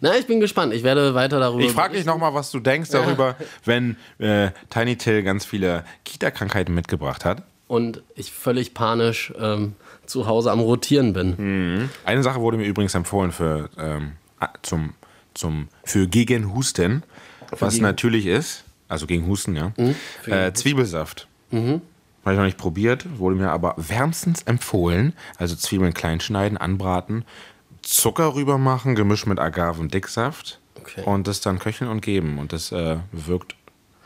Na, 0.00 0.16
ich 0.16 0.26
bin 0.26 0.40
gespannt. 0.40 0.72
Ich 0.72 0.82
werde 0.82 1.14
weiter 1.14 1.40
darüber. 1.40 1.62
Ich 1.62 1.72
frage 1.72 1.94
dich 1.94 2.04
nochmal, 2.04 2.34
was 2.34 2.50
du 2.50 2.60
denkst 2.60 2.90
darüber, 2.90 3.36
wenn 3.64 3.96
äh, 4.18 4.50
Tiny 4.70 4.96
Till 4.96 5.22
ganz 5.22 5.44
viele 5.44 5.84
Kita-Krankheiten 6.04 6.74
mitgebracht 6.74 7.24
hat. 7.24 7.42
Und 7.66 8.02
ich 8.14 8.32
völlig 8.32 8.74
panisch 8.74 9.32
ähm, 9.38 9.74
zu 10.06 10.26
Hause 10.26 10.50
am 10.50 10.60
Rotieren 10.60 11.12
bin. 11.12 11.88
Eine 12.04 12.22
Sache 12.22 12.40
wurde 12.40 12.56
mir 12.56 12.66
übrigens 12.66 12.94
empfohlen 12.94 13.32
für, 13.32 13.70
ähm, 13.78 14.12
ah, 14.40 14.48
zum, 14.62 14.94
zum, 15.34 15.68
für 15.84 16.06
gegen 16.08 16.54
Husten, 16.54 17.02
was 17.58 17.74
gegen- 17.74 17.82
natürlich 17.84 18.26
ist. 18.26 18.64
also 18.88 19.06
gegen 19.06 19.26
Husten, 19.26 19.56
ja. 19.56 19.72
Mhm. 19.76 19.94
Äh, 20.26 20.52
Zwiebelsaft. 20.52 21.26
Habe 21.52 21.80
ich 22.32 22.38
noch 22.38 22.44
nicht 22.44 22.58
probiert, 22.58 23.06
wurde 23.18 23.36
mir 23.36 23.50
aber 23.50 23.74
wärmstens 23.76 24.42
empfohlen. 24.42 25.12
Also 25.36 25.54
Zwiebeln 25.56 25.92
klein 25.94 26.20
schneiden, 26.20 26.56
anbraten, 26.58 27.24
Zucker 27.82 28.34
rüber 28.34 28.56
machen, 28.58 28.94
gemischt 28.94 29.26
mit 29.26 29.38
Agavendicksaft 29.38 30.58
Okay. 30.80 31.02
und 31.04 31.26
das 31.28 31.40
dann 31.42 31.58
köcheln 31.58 31.90
und 31.90 32.00
geben. 32.00 32.38
Und 32.38 32.52
das 32.52 32.72
äh, 32.72 32.96
wirkt 33.12 33.54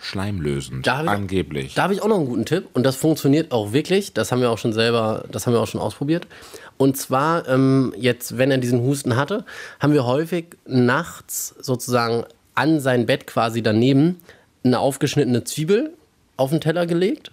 schleimlösend, 0.01 0.87
Da 0.87 1.03
ich- 1.03 1.09
angeblich. 1.09 1.75
Da 1.75 1.83
habe 1.85 1.93
ich 1.95 2.03
auch 2.03 2.09
noch 2.09 2.17
einen 2.19 2.27
guten 2.27 2.45
Tipp 2.45 2.67
und 2.75 2.85
das 2.85 2.97
funktioniert 2.97 3.53
auch 3.53 3.73
wirklich. 3.73 4.13
Das 4.13 4.31
haben 4.33 4.41
wir 4.41 4.51
auch 4.51 4.59
schon 4.59 4.73
selber, 4.73 5.25
das 5.31 5.47
haben 5.47 5.53
wir 5.55 5.61
auch 5.61 5.67
schon 5.67 5.81
ausprobiert. 5.81 6.27
Und 6.77 6.97
zwar 6.97 7.49
ähm, 7.49 7.93
jetzt, 7.97 8.39
wenn 8.39 8.51
er 8.51 8.59
diesen 8.59 8.81
Husten 8.83 9.17
hatte, 9.17 9.45
haben 9.81 9.93
wir 9.93 10.07
häufig 10.07 10.47
nachts 10.67 11.55
sozusagen 11.61 12.25
an 12.55 12.81
sein 12.81 13.07
Bett 13.07 13.27
quasi 13.27 13.63
daneben 13.63 14.21
eine 14.65 14.79
aufgeschnittene 14.81 15.45
Zwiebel 15.45 15.93
auf 16.37 16.51
den 16.51 16.61
Teller 16.61 16.87
gelegt 16.87 17.31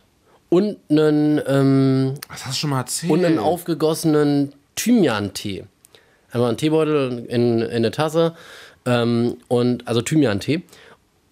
und 0.50 0.78
einen, 0.90 1.42
ähm, 1.48 2.14
Was 2.30 2.46
hast 2.46 2.56
du 2.56 2.60
schon 2.62 2.70
mal 2.72 2.80
erzählt? 2.82 3.12
und 3.12 3.26
einen 3.26 3.40
aufgegossenen 3.40 4.54
Thymian-Tee. 4.76 5.66
Einmal 6.32 6.50
einen 6.50 6.58
Teebeutel 6.58 7.26
in, 7.28 7.62
in 7.62 7.72
eine 7.72 7.92
Tasse 7.92 8.36
ähm, 8.86 9.38
und 9.48 9.88
also 9.88 10.02
Thymian-Tee. 10.02 10.64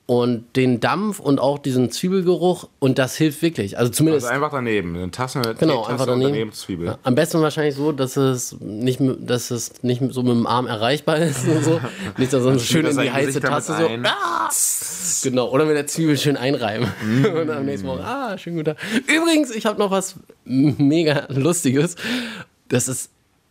Und 0.05 0.57
den 0.57 0.81
Dampf 0.81 1.21
und 1.21 1.39
auch 1.39 1.57
diesen 1.57 1.89
Zwiebelgeruch 1.89 2.67
und 2.79 2.99
das 2.99 3.15
hilft 3.15 3.41
wirklich. 3.41 3.77
Also 3.77 3.89
zumindest 3.89 4.25
also 4.25 4.35
einfach 4.35 4.51
daneben. 4.51 4.97
Eine 4.97 5.11
Tasse, 5.11 5.39
genau, 5.39 5.53
Teetasse 5.53 5.91
einfach 5.91 6.05
daneben. 6.07 6.31
daneben 6.31 6.51
Zwiebel. 6.51 6.87
Ja, 6.87 6.97
am 7.03 7.15
besten 7.15 7.41
wahrscheinlich 7.41 7.75
so, 7.75 7.93
dass 7.93 8.17
es 8.17 8.57
nicht, 8.59 8.99
dass 9.19 9.49
es 9.49 9.81
nicht 9.81 10.01
so 10.09 10.21
mit 10.23 10.33
dem 10.33 10.45
Arm 10.45 10.67
erreichbar 10.67 11.19
ist 11.19 11.47
und 11.47 11.63
so. 11.63 11.79
Nicht, 12.17 12.33
dass 12.33 12.43
sonst 12.43 12.65
schön 12.65 12.85
in 12.85 12.97
die 12.97 13.11
heiße 13.11 13.27
Gesicht 13.27 13.45
Tasse 13.45 13.77
so. 13.77 13.89
Ah! 14.03 14.49
Genau, 15.23 15.49
oder 15.49 15.65
mit 15.65 15.77
der 15.77 15.87
Zwiebel 15.87 16.17
schön 16.17 16.35
einreiben. 16.35 16.91
und 17.23 17.49
am 17.49 17.65
nächsten 17.65 17.87
Morgen, 17.87 18.03
ah, 18.03 18.37
schön 18.37 18.57
guter. 18.57 18.75
Übrigens, 19.07 19.51
ich 19.51 19.65
habe 19.65 19.79
noch 19.79 19.89
was 19.89 20.15
mega 20.43 21.27
Lustiges. 21.29 21.95
Das 22.67 22.89
ist, 22.89 23.09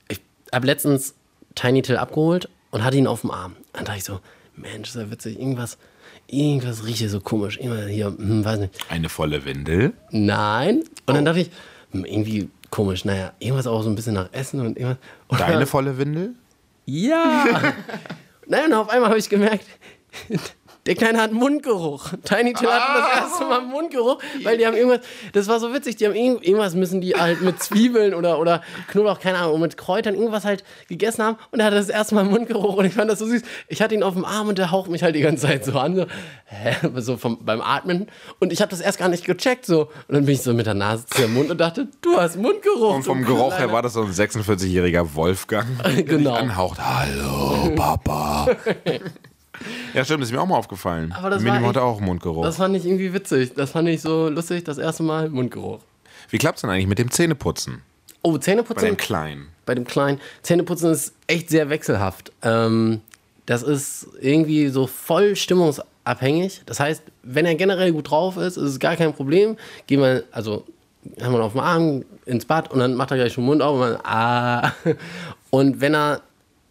ich 0.08 0.20
habe 0.52 0.66
letztens 0.66 1.14
Tiny 1.54 1.80
Till 1.80 1.96
abgeholt 1.96 2.48
und 2.70 2.84
hatte 2.84 2.98
ihn 2.98 3.06
auf 3.06 3.22
dem 3.22 3.30
Arm. 3.30 3.56
Dann 3.72 3.86
dachte 3.86 3.98
ich 3.98 4.04
so, 4.04 4.20
Mensch, 4.54 4.90
ist 4.90 4.96
ja 4.96 5.10
witzig, 5.10 5.38
irgendwas, 5.38 5.78
irgendwas 6.32 6.84
riecht 6.84 6.98
hier 6.98 7.10
so 7.10 7.20
komisch. 7.20 7.58
Irgendwas 7.58 7.86
hier, 7.88 8.06
hm, 8.06 8.44
weiß 8.44 8.58
nicht. 8.60 8.74
Eine 8.88 9.08
volle 9.08 9.44
Windel. 9.44 9.92
Nein. 10.10 10.78
Und 10.78 10.88
Oh. 11.08 11.12
dann 11.12 11.24
dachte 11.24 11.40
ich, 11.40 11.50
hm, 11.92 12.04
irgendwie 12.04 12.48
komisch, 12.70 13.04
naja, 13.04 13.32
irgendwas 13.38 13.66
auch 13.66 13.82
so 13.82 13.90
ein 13.90 13.94
bisschen 13.94 14.14
nach 14.14 14.28
Essen 14.32 14.60
und 14.60 14.78
irgendwas. 14.78 14.98
Deine 15.38 15.66
volle 15.66 15.96
Windel? 15.98 16.34
Ja. 16.86 17.44
Nein, 18.46 18.66
und 18.66 18.72
auf 18.74 18.88
einmal 18.88 19.10
habe 19.10 19.18
ich 19.18 19.28
gemerkt, 19.28 19.64
der 20.86 20.94
Kleine 20.96 21.20
hat 21.20 21.32
Mundgeruch. 21.32 22.10
Tiny 22.24 22.54
Till 22.54 22.68
hatte 22.68 23.00
das 23.00 23.22
erste 23.30 23.44
Mal 23.44 23.60
Mundgeruch, 23.62 24.18
weil 24.42 24.58
die 24.58 24.66
haben 24.66 24.74
irgendwas, 24.76 25.00
das 25.32 25.46
war 25.46 25.60
so 25.60 25.72
witzig, 25.72 25.94
die 25.96 26.06
haben 26.06 26.14
irgend- 26.14 26.44
irgendwas 26.44 26.74
müssen 26.74 27.00
die 27.00 27.14
halt 27.14 27.40
mit 27.40 27.62
Zwiebeln 27.62 28.14
oder, 28.14 28.40
oder 28.40 28.62
Knoblauch, 28.90 29.20
keine 29.20 29.38
Ahnung, 29.38 29.60
mit 29.60 29.76
Kräutern 29.76 30.14
irgendwas 30.14 30.44
halt 30.44 30.64
gegessen 30.88 31.22
haben 31.22 31.36
und 31.52 31.60
er 31.60 31.66
hatte 31.66 31.76
das 31.76 31.88
erste 31.88 32.16
Mal 32.16 32.24
Mundgeruch 32.24 32.74
und 32.76 32.84
ich 32.84 32.94
fand 32.94 33.08
das 33.10 33.20
so 33.20 33.26
süß. 33.26 33.42
Ich 33.68 33.80
hatte 33.80 33.94
ihn 33.94 34.02
auf 34.02 34.14
dem 34.14 34.24
Arm 34.24 34.48
und 34.48 34.58
der 34.58 34.70
haucht 34.72 34.90
mich 34.90 35.02
halt 35.04 35.14
die 35.14 35.20
ganze 35.20 35.46
Zeit 35.46 35.64
so 35.64 35.78
an, 35.78 35.94
so, 35.94 36.06
hä, 36.46 36.74
so 36.96 37.16
vom, 37.16 37.44
beim 37.44 37.60
Atmen 37.60 38.08
und 38.40 38.52
ich 38.52 38.60
habe 38.60 38.70
das 38.70 38.80
erst 38.80 38.98
gar 38.98 39.08
nicht 39.08 39.24
gecheckt 39.24 39.64
so 39.66 39.82
und 40.08 40.14
dann 40.16 40.24
bin 40.26 40.34
ich 40.34 40.42
so 40.42 40.52
mit 40.52 40.66
der 40.66 40.74
Nase 40.74 41.06
zu 41.06 41.22
dem 41.22 41.34
Mund 41.34 41.50
und 41.50 41.58
dachte, 41.60 41.86
du 42.00 42.16
hast 42.16 42.36
Mundgeruch. 42.36 42.96
Und 42.96 43.02
vom 43.04 43.22
Geruch 43.24 43.56
her 43.56 43.70
war 43.72 43.82
das 43.82 43.92
so 43.92 44.02
ein 44.02 44.10
46-jähriger 44.12 45.14
Wolfgang, 45.14 45.66
der 45.84 46.02
Genau. 46.02 46.34
anhaucht. 46.34 46.78
Hallo, 46.80 47.70
Papa. 47.76 48.48
ja, 49.94 50.04
stimmt, 50.04 50.20
das 50.22 50.28
ist 50.28 50.32
mir 50.34 50.40
auch 50.40 50.46
mal 50.46 50.56
aufgefallen. 50.56 51.12
Aber 51.12 51.30
das 51.30 51.42
Minimum 51.42 51.64
echt- 51.64 51.68
hatte 51.76 51.82
auch 51.82 52.00
Mundgeruch. 52.00 52.44
Das 52.44 52.56
fand 52.56 52.76
ich 52.76 52.84
irgendwie 52.86 53.12
witzig. 53.12 53.52
Das 53.54 53.70
fand 53.72 53.88
ich 53.88 54.00
so 54.00 54.28
lustig, 54.28 54.64
das 54.64 54.78
erste 54.78 55.02
Mal 55.02 55.28
Mundgeruch. 55.30 55.80
Wie 56.30 56.38
klappt's 56.38 56.60
denn 56.62 56.70
eigentlich 56.70 56.86
mit 56.86 56.98
dem 56.98 57.10
Zähneputzen? 57.10 57.82
Oh, 58.22 58.32
Bei 58.32 58.38
Zähneputzen 58.38 58.86
dem 58.86 58.96
Kleinen. 58.96 59.48
bei 59.66 59.74
dem 59.74 59.84
Kleinen. 59.84 60.20
Zähneputzen 60.42 60.90
ist 60.92 61.12
echt 61.26 61.50
sehr 61.50 61.68
wechselhaft. 61.70 62.30
Ähm, 62.42 63.00
das 63.46 63.62
ist 63.64 64.06
irgendwie 64.20 64.68
so 64.68 64.86
voll 64.86 65.34
stimmungsabhängig. 65.34 66.62
Das 66.66 66.78
heißt, 66.80 67.02
wenn 67.24 67.46
er 67.46 67.54
generell 67.56 67.92
gut 67.92 68.10
drauf 68.10 68.36
ist, 68.36 68.56
ist 68.56 68.62
es 68.70 68.78
gar 68.78 68.96
kein 68.96 69.12
Problem. 69.12 69.56
Gehen 69.86 70.00
wir, 70.00 70.24
also 70.30 70.64
haben 71.20 71.32
wir 71.34 71.42
auf 71.42 71.52
dem 71.52 71.60
Arm 71.60 72.04
ins 72.26 72.44
Bad 72.44 72.70
und 72.70 72.78
dann 72.78 72.94
macht 72.94 73.10
er 73.10 73.16
gleich 73.16 73.32
schon 73.32 73.42
den 73.42 73.48
Mund 73.48 73.62
auf 73.62 73.74
und 73.74 73.80
man, 73.80 73.96
ah. 74.04 74.72
Und 75.50 75.80
wenn 75.80 75.94
er 75.94 76.20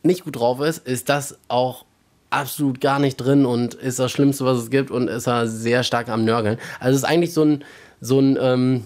nicht 0.03 0.23
gut 0.23 0.37
drauf 0.37 0.61
ist, 0.61 0.87
ist 0.87 1.09
das 1.09 1.37
auch 1.49 1.85
absolut 2.31 2.81
gar 2.81 2.99
nicht 2.99 3.17
drin 3.17 3.45
und 3.45 3.75
ist 3.75 3.99
das 3.99 4.11
Schlimmste, 4.11 4.45
was 4.45 4.57
es 4.57 4.69
gibt 4.69 4.89
und 4.89 5.07
ist 5.07 5.27
er 5.27 5.47
sehr 5.47 5.83
stark 5.83 6.09
am 6.09 6.25
Nörgeln. 6.25 6.57
Also 6.79 6.95
es 6.95 7.03
ist 7.03 7.09
eigentlich 7.09 7.33
so 7.33 7.43
ein, 7.43 7.63
so 7.99 8.19
ein 8.19 8.37
ähm, 8.41 8.83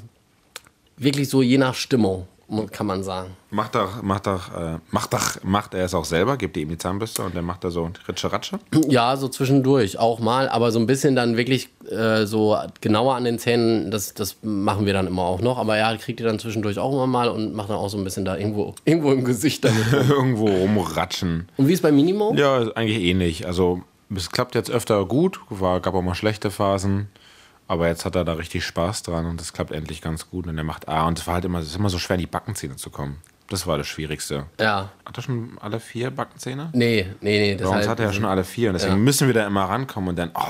wirklich 0.97 1.29
so 1.29 1.41
je 1.41 1.57
nach 1.57 1.75
Stimmung, 1.75 2.27
kann 2.71 2.85
man 2.85 3.03
sagen. 3.03 3.35
Macht 3.49 3.75
doch, 3.75 4.01
macht 4.03 4.27
doch, 4.27 4.53
äh, 4.55 4.77
macht 4.91 5.13
doch, 5.13 5.43
macht 5.43 5.73
er 5.73 5.85
es 5.85 5.93
auch 5.93 6.05
selber, 6.05 6.37
gibt 6.37 6.57
ihm 6.57 6.69
die 6.69 6.77
Zahnbürste 6.77 7.23
und 7.23 7.35
dann 7.35 7.45
macht 7.45 7.63
er 7.63 7.71
so 7.71 7.89
Ritsche 8.07 8.31
Ratsche. 8.31 8.59
Ja, 8.87 9.17
so 9.17 9.27
zwischendurch 9.27 9.97
auch 9.97 10.19
mal, 10.19 10.47
aber 10.49 10.71
so 10.71 10.79
ein 10.79 10.85
bisschen 10.85 11.15
dann 11.15 11.37
wirklich 11.37 11.69
äh, 11.89 12.25
so 12.25 12.57
genauer 12.81 13.15
an 13.15 13.23
den 13.23 13.39
Zähnen, 13.39 13.89
das, 13.89 14.13
das 14.13 14.37
machen 14.43 14.85
wir 14.85 14.93
dann 14.93 15.07
immer 15.07 15.23
auch 15.23 15.41
noch. 15.41 15.57
Aber 15.57 15.75
er 15.77 15.97
kriegt 15.97 16.19
die 16.19 16.23
dann 16.23 16.37
zwischendurch 16.39 16.77
auch 16.77 16.91
immer 16.91 17.07
mal 17.07 17.29
und 17.29 17.55
macht 17.55 17.69
dann 17.69 17.77
auch 17.77 17.89
so 17.89 17.97
ein 17.97 18.03
bisschen 18.03 18.25
da 18.25 18.37
irgendwo, 18.37 18.75
irgendwo 18.85 19.11
im 19.11 19.23
Gesicht 19.23 19.63
damit. 19.65 19.85
Irgendwo 20.09 20.47
rumratschen. 20.47 21.47
Und 21.57 21.67
wie 21.67 21.73
ist 21.73 21.81
bei 21.81 21.91
Minimo? 21.91 22.33
Ja, 22.35 22.71
eigentlich 22.75 23.01
ähnlich. 23.01 23.47
Also, 23.47 23.81
es 24.15 24.31
klappt 24.31 24.55
jetzt 24.55 24.69
öfter 24.69 25.03
gut, 25.05 25.39
war, 25.49 25.79
gab 25.79 25.95
auch 25.95 26.01
mal 26.01 26.15
schlechte 26.15 26.51
Phasen. 26.51 27.07
Aber 27.67 27.87
jetzt 27.87 28.05
hat 28.05 28.15
er 28.15 28.23
da 28.25 28.33
richtig 28.33 28.63
Spaß 28.65 29.03
dran 29.03 29.25
und 29.25 29.41
es 29.41 29.51
klappt 29.53 29.71
endlich 29.71 30.01
ganz 30.01 30.29
gut. 30.29 30.45
Und 30.47 30.57
er 30.57 30.63
macht 30.63 30.87
A. 30.87 31.07
Und 31.07 31.17
es 31.19 31.25
war 31.25 31.35
halt 31.35 31.45
immer, 31.45 31.59
es 31.59 31.67
ist 31.67 31.75
immer 31.75 31.89
so 31.89 31.97
schwer, 31.97 32.15
in 32.15 32.21
die 32.21 32.27
Backenzähne 32.27 32.75
zu 32.75 32.89
kommen. 32.91 33.17
Das 33.47 33.67
war 33.67 33.77
das 33.77 33.87
Schwierigste. 33.87 34.45
Ja. 34.59 34.89
Hat 35.05 35.17
er 35.17 35.21
schon 35.23 35.57
alle 35.61 35.79
vier 35.79 36.09
Backenzähne? 36.11 36.69
Nee, 36.73 37.07
nee, 37.21 37.55
nee. 37.55 37.63
Bei 37.63 37.69
uns 37.69 37.87
hat 37.87 37.99
er 37.99 38.07
ja 38.07 38.13
schon 38.13 38.25
alle 38.25 38.43
vier. 38.43 38.69
Und 38.69 38.73
deswegen 38.73 38.95
Ja. 38.97 38.99
müssen 38.99 39.27
wir 39.27 39.33
da 39.35 39.45
immer 39.45 39.63
rankommen 39.65 40.09
und 40.09 40.15
dann, 40.17 40.31
oh. 40.33 40.41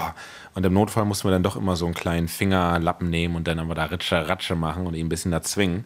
Und 0.56 0.66
im 0.66 0.74
Notfall 0.74 1.04
mussten 1.06 1.28
wir 1.28 1.32
dann 1.32 1.44
doch 1.44 1.58
immer 1.58 1.76
so 1.76 1.86
einen 1.86 1.94
kleinen 1.94 2.28
Fingerlappen 2.30 3.10
nehmen 3.10 3.36
und 3.36 3.48
dann 3.48 3.60
aber 3.60 3.76
da 3.76 3.86
Ritsche 3.86 4.28
Ratsche 4.30 4.56
machen 4.56 4.88
und 4.88 4.94
ihn 4.94 5.06
ein 5.06 5.10
bisschen 5.10 5.32
da 5.32 5.42
zwingen. 5.42 5.84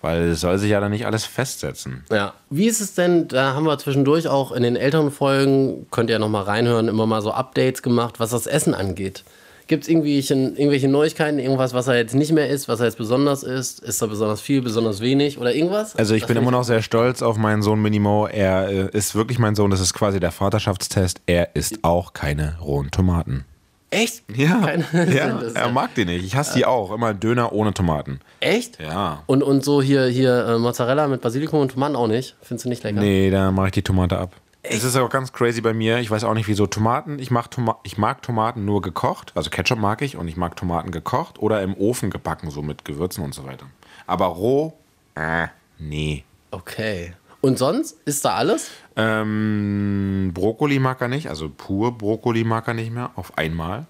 Weil 0.00 0.28
es 0.28 0.40
soll 0.42 0.56
sich 0.58 0.70
ja 0.70 0.80
dann 0.80 0.92
nicht 0.92 1.06
alles 1.06 1.24
festsetzen. 1.26 2.04
Ja. 2.10 2.32
Wie 2.50 2.66
ist 2.66 2.80
es 2.80 2.94
denn, 2.94 3.26
da 3.28 3.54
haben 3.54 3.64
wir 3.66 3.76
zwischendurch 3.78 4.28
auch 4.28 4.52
in 4.52 4.62
den 4.62 4.76
älteren 4.76 5.10
Folgen, 5.10 5.86
könnt 5.90 6.08
ihr 6.08 6.14
ja 6.14 6.18
nochmal 6.20 6.44
reinhören, 6.44 6.88
immer 6.88 7.04
mal 7.06 7.20
so 7.20 7.32
Updates 7.32 7.82
gemacht, 7.82 8.20
was 8.20 8.30
das 8.30 8.46
Essen 8.46 8.74
angeht. 8.74 9.24
Gibt 9.68 9.84
es 9.84 9.88
irgendwelche, 9.88 10.88
Neuigkeiten, 10.88 11.38
irgendwas, 11.38 11.74
was 11.74 11.88
er 11.88 11.96
jetzt 11.96 12.14
nicht 12.14 12.32
mehr 12.32 12.48
isst, 12.48 12.68
was 12.68 12.80
er 12.80 12.86
jetzt 12.86 12.96
besonders 12.96 13.42
isst? 13.42 13.80
Ist 13.80 14.00
er 14.00 14.08
besonders 14.08 14.40
viel, 14.40 14.62
besonders 14.62 15.00
wenig 15.00 15.38
oder 15.38 15.54
irgendwas? 15.54 15.94
Also 15.94 16.14
ich 16.14 16.22
Das 16.22 16.28
bin 16.28 16.38
immer 16.38 16.50
noch 16.50 16.64
sehr 16.64 16.80
stolz 16.80 17.20
auf 17.20 17.36
meinen 17.36 17.60
Sohn 17.62 17.80
Minimo. 17.80 18.26
Er 18.26 18.68
äh, 18.68 18.88
ist 18.96 19.14
wirklich 19.14 19.38
mein 19.38 19.54
Sohn. 19.54 19.70
Das 19.70 19.80
ist 19.80 19.92
quasi 19.92 20.20
der 20.20 20.32
Vaterschaftstest. 20.32 21.20
Er 21.26 21.54
isst 21.54 21.84
auch 21.84 22.14
keine 22.14 22.56
rohen 22.60 22.90
Tomaten. 22.90 23.44
Echt? 23.90 24.22
Ja, 24.34 24.60
Keine- 24.60 25.14
ja 25.14 25.28
Das 25.34 25.42
ist 25.44 25.56
er 25.56 25.70
mag 25.70 25.94
die 25.94 26.04
nicht. 26.06 26.24
Ich 26.24 26.34
hasse 26.34 26.56
die 26.56 26.64
auch. 26.64 26.90
Immer 26.90 27.12
Döner 27.12 27.52
ohne 27.52 27.72
Tomaten. 27.74 28.20
Echt? 28.40 28.78
Ja. 28.80 29.22
Und, 29.26 29.42
und 29.42 29.64
so 29.64 29.82
hier, 29.82 30.06
hier 30.06 30.46
äh, 30.46 30.58
Mozzarella 30.58 31.08
mit 31.08 31.20
Basilikum 31.20 31.60
und 31.60 31.72
Tomaten 31.72 31.94
auch 31.96 32.06
nicht? 32.08 32.36
Findest 32.42 32.64
du 32.64 32.68
nicht 32.70 32.82
lecker? 32.84 33.00
Nee, 33.00 33.30
da 33.30 33.50
mache 33.50 33.66
ich 33.66 33.72
die 33.72 33.82
Tomate 33.82 34.18
ab. 34.18 34.32
Es 34.70 34.84
ist 34.84 34.96
auch 34.96 35.08
ganz 35.08 35.32
crazy 35.32 35.60
bei 35.60 35.72
mir. 35.72 35.98
Ich 35.98 36.10
weiß 36.10 36.24
auch 36.24 36.34
nicht, 36.34 36.48
wieso 36.48 36.66
Tomaten. 36.66 37.18
Ich 37.18 37.30
mag, 37.30 37.50
Toma 37.50 37.78
ich 37.82 37.98
mag 37.98 38.22
Tomaten 38.22 38.64
nur 38.64 38.82
gekocht. 38.82 39.32
Also 39.34 39.50
Ketchup 39.50 39.78
mag 39.78 40.02
ich 40.02 40.16
und 40.16 40.28
ich 40.28 40.36
mag 40.36 40.56
Tomaten 40.56 40.90
gekocht 40.90 41.38
oder 41.38 41.62
im 41.62 41.74
Ofen 41.74 42.10
gebacken, 42.10 42.50
so 42.50 42.62
mit 42.62 42.84
Gewürzen 42.84 43.24
und 43.24 43.34
so 43.34 43.44
weiter. 43.44 43.66
Aber 44.06 44.26
roh, 44.26 44.74
äh, 45.14 45.48
nee. 45.78 46.24
Okay. 46.50 47.14
Und 47.40 47.58
sonst? 47.58 47.96
Ist 48.04 48.24
da 48.24 48.34
alles? 48.34 48.70
Ähm, 48.96 50.32
Brokkoli 50.34 50.78
mag 50.78 51.00
er 51.00 51.08
nicht, 51.08 51.28
also 51.28 51.48
pur 51.48 51.96
Brokkoli 51.96 52.44
mag 52.44 52.66
er 52.66 52.74
nicht 52.74 52.92
mehr, 52.92 53.10
auf 53.14 53.38
einmal. 53.38 53.86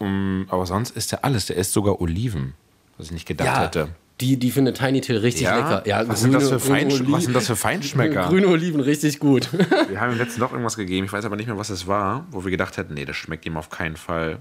Ähm, 0.00 0.46
aber 0.48 0.66
sonst 0.66 0.90
isst 0.96 1.12
er 1.12 1.24
alles. 1.24 1.46
Der 1.46 1.56
isst 1.56 1.72
sogar 1.72 2.00
Oliven, 2.00 2.54
was 2.96 3.06
ich 3.06 3.12
nicht 3.12 3.26
gedacht 3.26 3.60
hätte. 3.60 3.88
Die, 4.20 4.36
die 4.36 4.50
findet 4.50 4.76
Tiny 4.78 5.00
Till 5.00 5.18
richtig 5.18 5.42
Ja? 5.42 5.56
lecker. 5.56 5.86
Ja, 5.88 6.08
Was 6.08 6.22
sind 6.22 6.32
das 6.34 6.48
für 6.50 6.58
grüne 6.58 6.92
Oli- 6.92 7.12
was 7.12 7.24
sind 7.24 7.34
das 7.34 7.46
für 7.46 7.54
Feinschmecker? 7.56 8.26
Grüne 8.28 8.48
Oliven, 8.48 8.80
richtig 8.80 9.20
gut. 9.20 9.48
Wir 9.88 10.00
haben 10.00 10.12
ihm 10.12 10.18
letztens 10.18 10.38
noch 10.38 10.50
irgendwas 10.50 10.76
gegeben, 10.76 11.06
ich 11.06 11.12
weiß 11.12 11.24
aber 11.24 11.36
nicht 11.36 11.46
mehr, 11.46 11.56
was 11.58 11.70
es 11.70 11.86
war, 11.86 12.26
wo 12.32 12.42
wir 12.44 12.50
gedacht 12.50 12.76
hätten, 12.78 12.94
nee, 12.94 13.04
das 13.04 13.14
schmeckt 13.16 13.46
ihm 13.46 13.56
auf 13.56 13.70
keinen 13.70 13.96
Fall. 13.96 14.38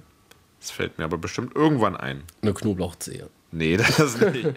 Das 0.60 0.72
fällt 0.72 0.98
mir 0.98 1.04
aber 1.04 1.20
bestimmt 1.20 1.56
irgendwann 1.56 1.96
ein. 1.96 2.24
Eine 2.42 2.54
Knoblauchzehe. 2.54 3.30
Nee, 3.52 3.78
das 3.98 4.20
nicht. 4.20 4.48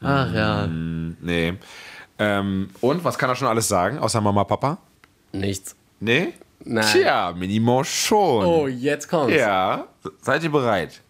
Ach 0.00 0.32
ja, 0.32 0.66
nee. 0.68 1.54
Ähm, 2.20 2.70
und 2.80 3.04
was 3.04 3.18
kann 3.18 3.28
er 3.30 3.36
schon 3.36 3.48
alles 3.48 3.66
sagen, 3.68 3.98
außer 3.98 4.20
Mama, 4.20 4.44
Papa? 4.44 4.78
nichts. 5.32 5.74
Nee? 6.00 6.32
Nein. 6.64 6.84
Tja, 6.92 7.32
Minimo 7.36 7.82
schon. 7.84 8.44
Oh, 8.46 8.68
jetzt 8.68 9.08
kommt's. 9.08 9.34
Ja, 9.34 9.86
seid 10.20 10.42
ihr 10.44 10.50
bereit? 10.50 11.00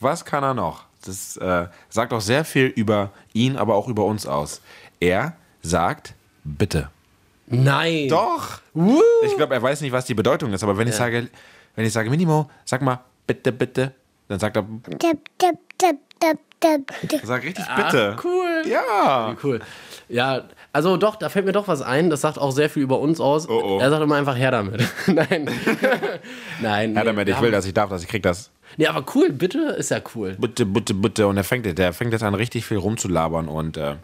Was 0.00 0.24
kann 0.24 0.42
er 0.42 0.54
noch? 0.54 0.84
Das 1.04 1.36
äh, 1.36 1.66
sagt 1.88 2.12
auch 2.12 2.20
sehr 2.20 2.44
viel 2.44 2.66
über 2.66 3.10
ihn, 3.32 3.56
aber 3.56 3.74
auch 3.74 3.88
über 3.88 4.04
uns 4.04 4.26
aus. 4.26 4.60
Er 5.00 5.36
sagt 5.62 6.14
bitte. 6.44 6.90
Nein. 7.46 8.08
Doch. 8.08 8.60
Woo. 8.74 9.00
Ich 9.24 9.36
glaube, 9.36 9.54
er 9.54 9.62
weiß 9.62 9.80
nicht, 9.80 9.92
was 9.92 10.04
die 10.04 10.14
Bedeutung 10.14 10.52
ist, 10.52 10.62
aber 10.62 10.76
wenn 10.76 10.88
ich 10.88 10.94
sage, 10.94 11.28
wenn 11.76 11.86
ich 11.86 11.92
sage, 11.92 12.10
Minimo, 12.10 12.50
sag 12.64 12.82
mal 12.82 13.00
bitte, 13.26 13.52
bitte. 13.52 13.94
Dann 14.28 14.38
sagt 14.38 14.56
er, 14.56 14.62
tipp, 14.98 15.20
tipp, 15.38 15.58
tipp, 15.78 15.98
tipp, 16.18 17.08
tipp. 17.08 17.20
sag 17.24 17.42
richtig 17.44 17.64
bitte. 17.76 18.16
Cool. 18.22 18.64
Ja. 18.66 19.34
Cool. 19.42 19.60
Ja, 20.08 20.44
also 20.72 20.96
doch, 20.96 21.16
da 21.16 21.28
fällt 21.28 21.46
mir 21.46 21.52
doch 21.52 21.68
was 21.68 21.82
ein. 21.82 22.10
Das 22.10 22.22
sagt 22.22 22.38
auch 22.38 22.50
sehr 22.50 22.68
viel 22.68 22.82
über 22.82 22.98
uns 22.98 23.20
aus. 23.20 23.48
Oh, 23.48 23.60
oh. 23.62 23.78
Er 23.80 23.90
sagt 23.90 24.02
immer 24.02 24.16
einfach 24.16 24.36
her 24.36 24.50
damit. 24.50 24.82
Nein. 25.06 25.48
Nein. 26.60 26.94
Ja, 26.94 27.00
nee, 27.00 27.04
damit, 27.04 27.28
ich 27.28 27.40
will 27.40 27.50
das, 27.50 27.64
ich 27.66 27.74
darf 27.74 27.90
das, 27.90 28.02
ich 28.02 28.08
krieg 28.08 28.22
das. 28.22 28.50
Nee, 28.76 28.86
aber 28.86 29.04
cool, 29.14 29.30
bitte 29.30 29.58
ist 29.78 29.90
ja 29.90 30.00
cool. 30.14 30.36
Bitte, 30.38 30.66
bitte, 30.66 30.94
bitte. 30.94 31.26
Und 31.26 31.36
er 31.36 31.44
fängt, 31.44 31.66
der 31.66 31.92
fängt 31.92 32.12
jetzt 32.12 32.22
an, 32.22 32.34
richtig 32.34 32.66
viel 32.66 32.76
rumzulabern 32.76 33.48
und 33.48 33.76
äh, 33.76 33.96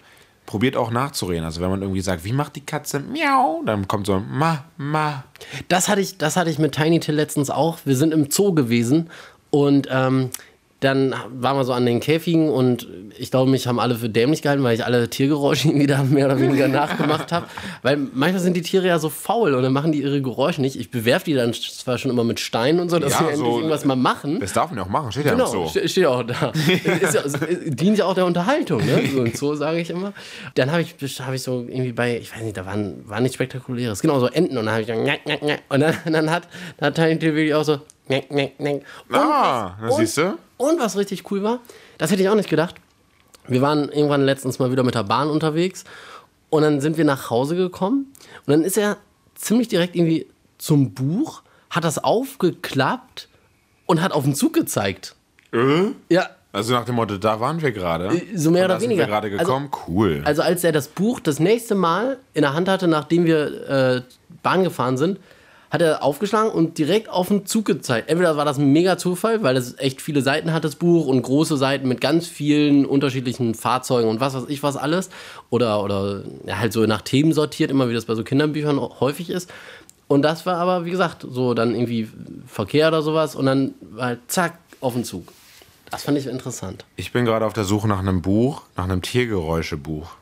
probiert 0.47 0.76
auch 0.76 0.90
nachzureden. 0.90 1.44
Also 1.44 1.61
wenn 1.61 1.71
man 1.71 1.83
irgendwie 1.83 2.00
sagt, 2.00 2.25
wie 2.25 2.33
macht 2.33 2.56
die 2.56 2.64
Katze 2.64 3.00
miau, 3.00 3.62
dann 3.64 3.88
kommt 3.88 4.06
so 4.06 4.18
ma, 4.21 4.64
ma. 4.76 5.25
Das 5.68 5.88
hatte 5.88 6.00
ich, 6.00 6.18
das 6.18 6.37
hatte 6.37 6.50
ich 6.50 6.59
mit 6.59 6.73
Tiny 6.73 7.00
Till 7.00 7.14
letztens 7.14 7.50
auch. 7.50 7.78
Wir 7.85 7.97
sind 7.97 8.12
im 8.12 8.30
Zoo 8.30 8.52
gewesen 8.52 9.11
und 9.50 9.88
ähm, 9.90 10.30
dann 10.84 11.14
waren 11.32 11.56
wir 11.56 11.64
so 11.64 11.72
an 11.72 11.84
den 11.86 11.98
Käfigen 12.00 12.48
und 12.48 12.86
ich 13.18 13.30
glaube, 13.30 13.50
mich 13.50 13.66
haben 13.66 13.78
alle 13.80 13.94
für 13.96 14.08
dämlich 14.08 14.42
gehalten, 14.42 14.62
weil 14.62 14.74
ich 14.74 14.84
alle 14.84 15.08
Tiergeräusche 15.08 15.68
irgendwie 15.68 15.86
da 15.86 16.02
mehr 16.02 16.26
oder 16.26 16.38
weniger 16.38 16.68
nachgemacht 16.68 17.32
habe. 17.32 17.46
Weil 17.82 17.96
manchmal 17.96 18.40
sind 18.42 18.56
die 18.56 18.62
Tiere 18.62 18.86
ja 18.86 18.98
so 18.98 19.08
faul 19.08 19.54
und 19.54 19.62
dann 19.62 19.72
machen 19.72 19.90
die 19.92 20.02
ihre 20.02 20.20
Geräusche 20.22 20.60
nicht. 20.60 20.76
Ich 20.76 20.90
bewerfe 20.90 21.24
die 21.26 21.34
dann 21.34 21.52
zwar 21.54 21.98
schon 21.98 22.10
immer 22.10 22.24
mit 22.24 22.38
Steinen 22.40 22.80
und 22.80 22.90
so, 22.90 22.98
dass 22.98 23.12
Ja, 23.12 23.18
sie 23.18 23.24
endlich 23.32 23.40
so- 23.40 23.56
irgendwas 23.56 23.84
mal 23.84 23.96
machen. 23.96 24.38
Das 24.40 24.52
darf 24.52 24.70
man 24.70 24.78
ja 24.78 24.84
auch 24.84 24.88
machen, 24.88 25.10
steht 25.12 25.26
ja 25.26 25.32
Genau, 25.32 25.44
auch 25.44 25.52
so. 25.52 25.66
ste- 25.68 25.88
steht 25.88 26.06
auch 26.06 26.22
da. 26.22 26.50
ist 27.00 27.14
ja, 27.14 27.20
ist, 27.22 27.38
dient 27.66 27.98
ja 27.98 28.04
auch 28.06 28.14
der 28.14 28.26
Unterhaltung, 28.26 28.78
ne? 28.84 29.00
So 29.12 29.20
und 29.20 29.36
so 29.36 29.54
sage 29.54 29.78
ich 29.80 29.90
immer. 29.90 30.12
Dann 30.54 30.70
habe 30.70 30.82
ich, 30.82 30.94
hab 31.20 31.32
ich 31.32 31.42
so 31.42 31.60
irgendwie 31.68 31.92
bei, 31.92 32.18
ich 32.18 32.34
weiß 32.34 32.42
nicht, 32.42 32.56
da 32.56 32.66
waren, 32.66 33.08
war 33.08 33.20
nichts 33.20 33.34
Spektakuläres. 33.36 34.00
Genau, 34.00 34.20
so 34.20 34.26
Enten 34.26 34.58
und 34.58 34.66
dann 34.66 34.72
habe 34.74 34.82
ich 34.82 34.86
dann, 34.88 35.02
njack. 35.02 35.20
und 35.68 35.80
dann, 35.80 35.94
dann 36.12 36.30
hat, 36.30 36.48
dann 36.78 36.86
hat 36.88 36.94
Tiny 36.96 37.20
wirklich 37.20 37.54
auch 37.54 37.64
so, 37.64 37.78
njack, 38.08 38.30
njack. 38.61 38.82
Und 39.08 39.16
Ah, 39.16 39.76
was- 39.80 39.88
das 39.90 39.96
siehst 39.99 40.16
du? 40.18 40.38
Und 40.56 40.78
was 40.80 40.96
richtig 40.96 41.30
cool 41.30 41.42
war, 41.42 41.61
das 41.99 42.11
hätte 42.11 42.23
ich 42.23 42.28
auch 42.28 42.34
nicht 42.34 42.49
gedacht. 42.50 42.76
Wir 43.46 43.61
waren 43.61 43.90
irgendwann 43.90 44.25
letztens 44.25 44.58
mal 44.58 44.70
wieder 44.70 44.82
mit 44.82 44.94
der 44.94 45.02
Bahn 45.04 45.28
unterwegs 45.28 45.84
und 46.50 46.62
dann 46.62 46.80
sind 46.80 46.96
wir 46.96 47.04
nach 47.04 47.28
Hause 47.30 47.56
gekommen 47.56 48.12
und 48.46 48.50
dann 48.52 48.62
ist 48.62 48.78
er 48.78 48.96
ziemlich 49.34 49.68
direkt 49.68 49.96
irgendwie 49.96 50.26
zum 50.58 50.94
Buch, 50.94 51.42
hat 51.70 51.84
das 51.84 52.02
aufgeklappt 52.02 53.28
und 53.87 54.00
hat 54.00 54.12
auf 54.12 54.25
den 54.25 54.34
Zug 54.34 54.52
gezeigt. 54.54 55.14
Äh? 55.52 55.88
Ja, 56.08 56.30
Also 56.52 56.73
nach 56.73 56.84
dem 56.84 56.94
Motto, 56.94 57.18
da 57.18 57.40
waren 57.40 57.61
wir 57.61 57.73
gerade. 57.73 58.23
so 58.34 58.50
mehr 58.52 58.64
oder 58.66 58.75
da 58.75 58.80
sind 58.80 58.90
weniger. 58.90 59.02
wir 59.04 59.08
gerade 59.08 59.26
Also- 59.32 59.38
gekommen. 59.44 59.70
cool. 59.88 60.23
Also 60.25 60.42
als 60.42 60.62
er 60.64 60.70
das 60.73 60.87
Buch 60.88 61.18
das 61.20 61.40
nächste 61.40 61.75
Mal 61.75 62.18
in 62.32 62.42
der 62.42 62.54
Hand 62.54 62.68
hatte, 62.68 62.87
nachdem 62.87 63.25
wir 63.25 63.68
äh, 63.68 64.02
Bahn 64.42 64.62
gefahren 64.62 64.96
sind, 64.96 65.18
hat 65.74 65.82
er 65.82 66.04
aufgeschlagen 66.04 66.52
und 66.52 66.78
direkt 66.78 67.08
auf 67.08 67.26
den 67.26 67.46
Zug 67.46 67.64
gezeigt. 67.64 68.08
Entweder 68.08 68.36
war 68.36 68.44
das 68.44 68.58
ein 68.58 68.72
mega 68.72 68.96
Zufall, 68.96 69.42
weil 69.42 69.56
es 69.56 69.76
echt 69.76 70.00
viele 70.00 70.22
Seiten 70.22 70.52
hat, 70.52 70.64
das 70.64 70.76
Buch, 70.76 71.06
und 71.06 71.20
große 71.20 71.56
Seiten 71.56 71.88
mit 71.88 72.00
ganz 72.00 72.28
vielen 72.28 72.86
unterschiedlichen 72.86 73.54
Fahrzeugen 73.56 74.08
und 74.08 74.20
was 74.20 74.34
weiß 74.34 74.44
ich 74.46 74.62
was 74.62 74.76
alles. 74.76 75.10
Oder, 75.50 75.82
oder 75.82 76.22
ja, 76.46 76.58
halt 76.58 76.72
so 76.72 76.86
nach 76.86 77.02
Themen 77.02 77.32
sortiert, 77.32 77.72
immer 77.72 77.88
wie 77.88 77.94
das 77.94 78.04
bei 78.04 78.14
so 78.14 78.22
Kinderbüchern 78.22 78.78
häufig 78.78 79.30
ist. 79.30 79.52
Und 80.06 80.22
das 80.22 80.46
war 80.46 80.58
aber, 80.58 80.84
wie 80.84 80.92
gesagt, 80.92 81.26
so 81.28 81.54
dann 81.54 81.74
irgendwie 81.74 82.08
Verkehr 82.46 82.86
oder 82.86 83.02
sowas 83.02 83.34
und 83.34 83.46
dann 83.46 83.74
war 83.80 84.06
halt 84.06 84.20
zack, 84.28 84.58
auf 84.80 84.92
den 84.92 85.02
Zug. 85.02 85.32
Das 85.90 86.04
fand 86.04 86.18
ich 86.18 86.26
interessant. 86.28 86.84
ich 86.94 87.10
bin 87.10 87.24
gerade 87.24 87.44
auf 87.46 87.52
der 87.52 87.64
Suche 87.64 87.88
nach 87.88 87.98
einem 87.98 88.22
Buch, 88.22 88.62
nach 88.76 88.84
einem 88.84 89.02
Tiergeräuschebuch. 89.02 90.14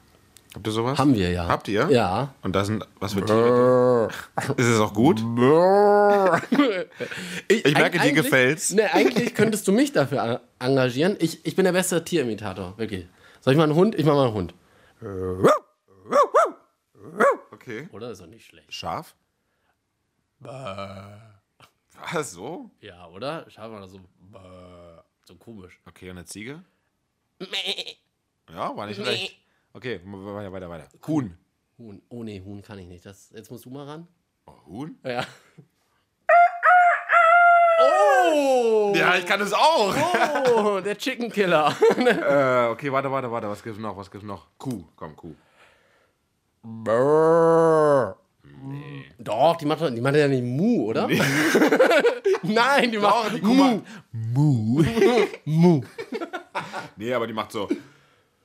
Habt 0.54 0.66
ihr 0.66 0.72
sowas? 0.72 0.98
Haben 0.98 1.14
wir 1.14 1.30
ja. 1.30 1.48
Habt 1.48 1.66
ihr? 1.68 1.88
Ja. 1.90 2.34
Und 2.42 2.54
da 2.54 2.64
sind, 2.64 2.86
was 3.00 3.14
für 3.14 3.24
Tiere? 3.24 4.10
Ist 4.58 4.66
es 4.66 4.78
auch 4.80 4.92
gut? 4.92 5.18
Ich, 7.48 7.64
Ich 7.64 7.74
merke, 7.74 7.98
dir 7.98 8.12
gefällt's. 8.12 8.70
Nee, 8.72 8.82
eigentlich 8.82 9.34
könntest 9.34 9.66
du 9.66 9.72
mich 9.72 9.92
dafür 9.92 10.42
engagieren. 10.58 11.16
Ich, 11.20 11.46
ich 11.46 11.56
bin 11.56 11.64
der 11.64 11.72
beste 11.72 12.04
Tierimitator, 12.04 12.76
wirklich. 12.76 13.06
Soll 13.40 13.54
ich 13.54 13.56
mal 13.58 13.64
einen 13.64 13.74
Hund? 13.74 13.94
Ich 13.94 14.04
mach 14.04 14.14
mal 14.14 14.26
einen 14.26 14.34
Hund. 14.34 14.54
Okay. 17.50 17.88
Oder? 17.92 18.10
Ist 18.10 18.20
doch 18.20 18.26
nicht 18.26 18.44
schlecht. 18.46 18.72
Scharf? 18.72 19.14
Was, 20.38 22.32
so? 22.32 22.70
Ja, 22.80 23.06
oder? 23.08 23.46
Schau 23.48 23.68
mal 23.70 23.88
so. 23.88 24.00
So 25.26 25.34
komisch. 25.36 25.80
Okay, 25.86 26.10
und 26.10 26.18
eine 26.18 26.26
Ziege? 26.26 26.62
Ja, 28.52 28.76
war 28.76 28.86
nicht 28.86 29.00
schlecht. 29.00 29.38
Okay, 29.74 30.00
weiter, 30.04 30.52
weiter, 30.52 30.68
weiter. 30.68 30.88
Huhn. 31.06 31.36
Huhn. 31.78 32.02
Oh 32.10 32.22
nee, 32.22 32.42
Huhn 32.44 32.60
kann 32.62 32.78
ich 32.78 32.86
nicht. 32.86 33.06
Das, 33.06 33.30
jetzt 33.34 33.50
musst 33.50 33.64
du 33.64 33.70
mal 33.70 33.86
ran. 33.86 34.06
Oh, 34.46 34.52
Huhn? 34.66 34.98
Ja. 35.04 35.24
Oh! 37.80 38.92
Ja, 38.94 39.16
ich 39.16 39.26
kann 39.26 39.40
es 39.40 39.52
auch. 39.52 39.94
Oh, 40.54 40.80
der 40.80 40.96
Chicken 40.96 41.30
Killer. 41.30 41.74
äh, 41.98 42.70
okay, 42.70 42.92
warte, 42.92 43.10
warte, 43.10 43.30
warte. 43.30 43.48
Was 43.48 43.62
gibt's 43.62 43.78
noch? 43.80 43.96
Was 43.96 44.10
gibt's 44.10 44.26
noch? 44.26 44.46
Kuh. 44.58 44.84
Komm, 44.94 45.16
Kuh. 45.16 45.34
Doch, 49.18 49.56
die 49.56 49.66
macht, 49.66 49.80
doch- 49.80 49.90
die 49.90 50.00
macht 50.00 50.14
ja 50.14 50.28
nicht 50.28 50.44
Mu, 50.44 50.84
oder? 50.90 51.08
Nein, 52.42 52.92
die 52.92 52.98
macht 52.98 53.34
die 53.34 53.40
Kuh 53.40 53.52
Mu. 53.54 53.80
Mu. 54.12 54.84
Mu. 55.44 55.80
Nee, 56.96 57.12
aber 57.14 57.26
die 57.26 57.32
macht 57.32 57.50
so. 57.52 57.68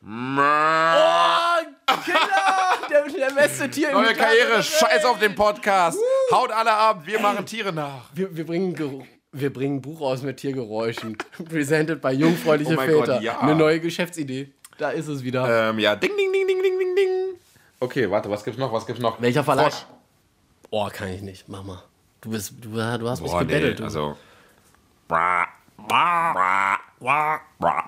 Oh, 0.09 1.95
Killer! 2.05 2.87
Der, 2.89 3.03
der 3.11 3.35
beste 3.35 3.69
Tier 3.69 3.91
Neue 3.91 4.13
Karriere, 4.13 4.63
scheiß 4.63 5.03
auf 5.03 5.19
den 5.19 5.35
Podcast. 5.35 5.97
Haut 6.31 6.49
alle 6.51 6.71
ab, 6.71 7.01
wir 7.05 7.19
machen 7.19 7.45
Tiere 7.45 7.73
nach. 7.73 8.05
Wir, 8.13 8.33
wir, 8.33 8.45
bringen, 8.45 8.73
Geru- 8.73 9.03
wir 9.33 9.51
bringen 9.51 9.77
ein 9.77 9.81
Buch 9.81 9.99
raus 9.99 10.21
mit 10.21 10.37
Tiergeräuschen. 10.37 11.17
Presented 11.49 11.99
bei 12.01 12.13
Jungfräuliche 12.13 12.75
Oh 12.77 12.81
Väter. 12.81 13.15
Gott, 13.15 13.21
ja. 13.21 13.39
Eine 13.41 13.55
neue 13.55 13.81
Geschäftsidee. 13.81 14.53
Da 14.77 14.91
ist 14.91 15.07
es 15.09 15.23
wieder. 15.23 15.69
Ähm, 15.71 15.79
ja, 15.79 15.95
ding, 15.97 16.11
ding, 16.17 16.31
ding, 16.31 16.47
ding, 16.47 16.61
ding, 16.63 16.79
ding, 16.79 16.95
ding. 16.95 17.09
Okay, 17.81 18.09
warte, 18.09 18.29
was 18.29 18.45
gibt's 18.45 18.57
noch? 18.59 18.71
Was 18.71 18.85
gibt's 18.85 19.01
noch? 19.01 19.19
Welcher 19.21 19.43
Verlag? 19.43 19.73
Frosch. 19.73 19.85
Oh, 20.69 20.87
kann 20.91 21.09
ich 21.09 21.21
nicht. 21.21 21.49
Mach 21.49 21.63
mal. 21.63 21.83
Du, 22.21 22.29
bist, 22.29 22.53
du, 22.61 22.69
du 22.69 23.09
hast 23.09 23.21
mich 23.21 23.29
Boah, 23.29 23.41
nee, 23.43 23.47
gebettelt. 23.47 23.79
du. 23.79 23.83
also. 23.83 24.15
Bra, 25.09 25.47
bra, 25.77 26.31
bra, 26.33 26.76
bra, 26.99 27.39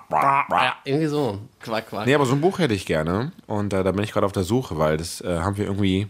bra, 0.10 0.46
bra. 0.48 0.64
ja, 0.64 0.76
irgendwie 0.84 1.08
so. 1.08 1.40
Quack, 1.60 1.90
quack. 1.90 2.06
Nee, 2.06 2.16
aber 2.16 2.26
so 2.26 2.34
ein 2.34 2.42
Buch 2.42 2.60
hätte 2.60 2.74
ich 2.74 2.86
gerne. 2.86 3.32
Und 3.48 3.74
äh, 3.74 3.84
da 3.84 3.92
bin 3.92 4.04
ich 4.04 4.12
gerade 4.12 4.26
auf 4.26 4.32
der 4.32 4.44
Suche, 4.44 4.78
weil 4.78 4.98
das 4.98 5.22
äh, 5.22 5.40
haben 5.40 5.58
wir 5.58 5.66
irgendwie 5.66 6.08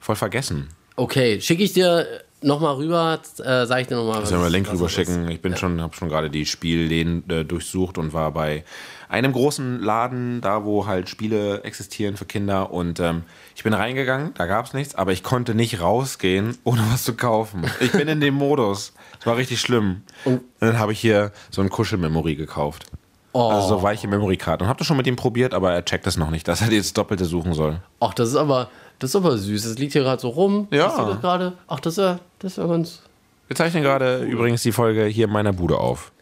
voll 0.00 0.16
vergessen. 0.16 0.68
Okay, 0.96 1.40
schicke 1.40 1.62
ich 1.62 1.72
dir 1.72 2.06
nochmal 2.42 2.74
rüber, 2.76 3.20
äh, 3.38 3.66
sag 3.66 3.80
ich 3.80 3.86
dir 3.88 3.96
nochmal. 3.96 4.24
Sollen 4.24 4.40
wir 4.40 4.46
einen 4.46 4.54
Link 4.54 4.72
rüber 4.72 4.88
schicken? 4.88 5.28
Ich 5.30 5.42
bin 5.42 5.56
schon, 5.56 5.80
habe 5.80 5.94
schon 5.94 6.08
gerade 6.08 6.30
die 6.30 6.46
Spielläden 6.46 7.28
äh, 7.28 7.44
durchsucht 7.44 7.98
und 7.98 8.12
war 8.12 8.30
bei 8.32 8.64
einem 9.08 9.32
großen 9.32 9.80
Laden, 9.80 10.40
da 10.40 10.64
wo 10.64 10.86
halt 10.86 11.08
Spiele 11.08 11.62
existieren 11.64 12.16
für 12.16 12.24
Kinder. 12.24 12.72
Und 12.72 13.00
ähm, 13.00 13.22
ich 13.54 13.62
bin 13.62 13.74
reingegangen, 13.74 14.32
da 14.34 14.46
gab 14.46 14.66
es 14.66 14.72
nichts, 14.74 14.94
aber 14.94 15.12
ich 15.12 15.22
konnte 15.22 15.54
nicht 15.54 15.80
rausgehen, 15.80 16.56
ohne 16.64 16.82
was 16.90 17.04
zu 17.04 17.14
kaufen. 17.14 17.64
Ich 17.80 17.92
bin 17.92 18.08
in 18.08 18.20
dem 18.20 18.34
Modus. 18.34 18.92
Es 19.20 19.26
war 19.26 19.36
richtig 19.36 19.60
schlimm. 19.60 20.02
Und 20.24 20.42
dann 20.60 20.78
habe 20.78 20.92
ich 20.92 21.00
hier 21.00 21.32
so 21.50 21.62
ein 21.62 21.70
Kuschelmemory 21.70 22.34
gekauft. 22.36 22.86
Oh. 23.32 23.50
Also 23.50 23.68
so 23.68 23.82
weiche 23.82 24.08
Memory-Karten. 24.08 24.62
Und 24.62 24.68
habe 24.68 24.78
das 24.78 24.86
schon 24.86 24.96
mit 24.96 25.06
ihm 25.06 25.16
probiert, 25.16 25.52
aber 25.52 25.72
er 25.72 25.84
checkt 25.84 26.06
das 26.06 26.16
noch 26.16 26.30
nicht, 26.30 26.48
dass 26.48 26.62
er 26.62 26.72
jetzt 26.72 26.96
Doppelte 26.96 27.26
suchen 27.26 27.52
soll. 27.52 27.80
Ach, 28.00 28.14
das 28.14 28.30
ist 28.30 28.36
aber, 28.36 28.70
das 28.98 29.10
ist 29.10 29.16
aber 29.16 29.36
süß. 29.36 29.64
Das 29.64 29.78
liegt 29.78 29.92
hier 29.92 30.02
gerade 30.02 30.22
so 30.22 30.28
rum. 30.28 30.68
Ja. 30.70 30.88
Das 30.88 31.20
gerade. 31.20 31.52
Ach, 31.68 31.80
das 31.80 31.94
ist 31.94 31.98
ja, 31.98 32.18
das 32.38 32.52
ist 32.52 32.58
ja 32.58 32.66
ganz. 32.66 33.02
Wir 33.46 33.54
zeichnen 33.54 33.82
gerade 33.82 34.24
übrigens 34.24 34.62
die 34.62 34.72
Folge 34.72 35.04
hier 35.04 35.26
in 35.26 35.32
meiner 35.32 35.52
Bude 35.52 35.76
auf. 35.78 36.12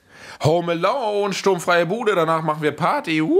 Home 0.43 0.73
Alone, 0.73 1.33
sturmfreie 1.33 1.87
Bude, 1.87 2.15
danach 2.15 2.43
machen 2.43 2.63
wir 2.63 2.73
Party. 2.73 3.23
Woo! 3.23 3.39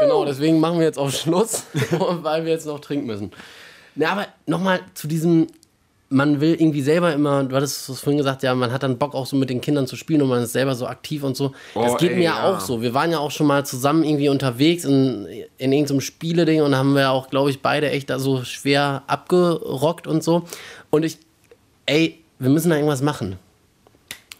Genau, 0.00 0.24
deswegen 0.24 0.60
machen 0.60 0.78
wir 0.78 0.84
jetzt 0.84 0.98
auch 0.98 1.10
Schluss, 1.10 1.64
weil 1.90 2.44
wir 2.44 2.52
jetzt 2.52 2.66
noch 2.66 2.80
trinken 2.80 3.06
müssen. 3.06 3.32
Na, 3.94 4.10
aber 4.10 4.26
nochmal 4.46 4.80
zu 4.94 5.08
diesem, 5.08 5.46
man 6.14 6.40
will 6.40 6.54
irgendwie 6.54 6.80
selber 6.80 7.12
immer, 7.12 7.42
du 7.42 7.56
hattest 7.56 7.88
es 7.88 8.00
vorhin 8.00 8.18
gesagt, 8.18 8.44
ja, 8.44 8.54
man 8.54 8.70
hat 8.72 8.84
dann 8.84 8.98
Bock 8.98 9.14
auch 9.14 9.26
so 9.26 9.34
mit 9.36 9.50
den 9.50 9.60
Kindern 9.60 9.88
zu 9.88 9.96
spielen 9.96 10.22
und 10.22 10.28
man 10.28 10.42
ist 10.44 10.52
selber 10.52 10.74
so 10.76 10.86
aktiv 10.86 11.24
und 11.24 11.36
so. 11.36 11.52
das 11.74 11.92
Oh, 11.92 11.96
geht 11.96 12.12
ey, 12.12 12.16
mir 12.16 12.22
ja 12.22 12.36
ja. 12.36 12.54
auch 12.56 12.60
so. 12.60 12.80
Wir 12.82 12.94
waren 12.94 13.10
ja 13.10 13.18
auch 13.18 13.32
schon 13.32 13.48
mal 13.48 13.66
zusammen 13.66 14.04
irgendwie 14.04 14.28
unterwegs 14.28 14.84
in, 14.84 15.26
in 15.58 15.72
irgendeinem 15.72 16.00
Spieleding 16.00 16.62
und 16.62 16.76
haben 16.76 16.94
wir 16.94 17.10
auch, 17.10 17.30
glaube 17.30 17.50
ich, 17.50 17.62
beide 17.62 17.90
echt 17.90 18.10
da 18.10 18.20
so 18.20 18.44
schwer 18.44 19.02
abgerockt 19.08 20.06
und 20.06 20.22
so. 20.22 20.44
Und 20.90 21.04
ich, 21.04 21.18
ey, 21.86 22.20
wir 22.38 22.50
müssen 22.50 22.70
da 22.70 22.76
irgendwas 22.76 23.02
machen. 23.02 23.36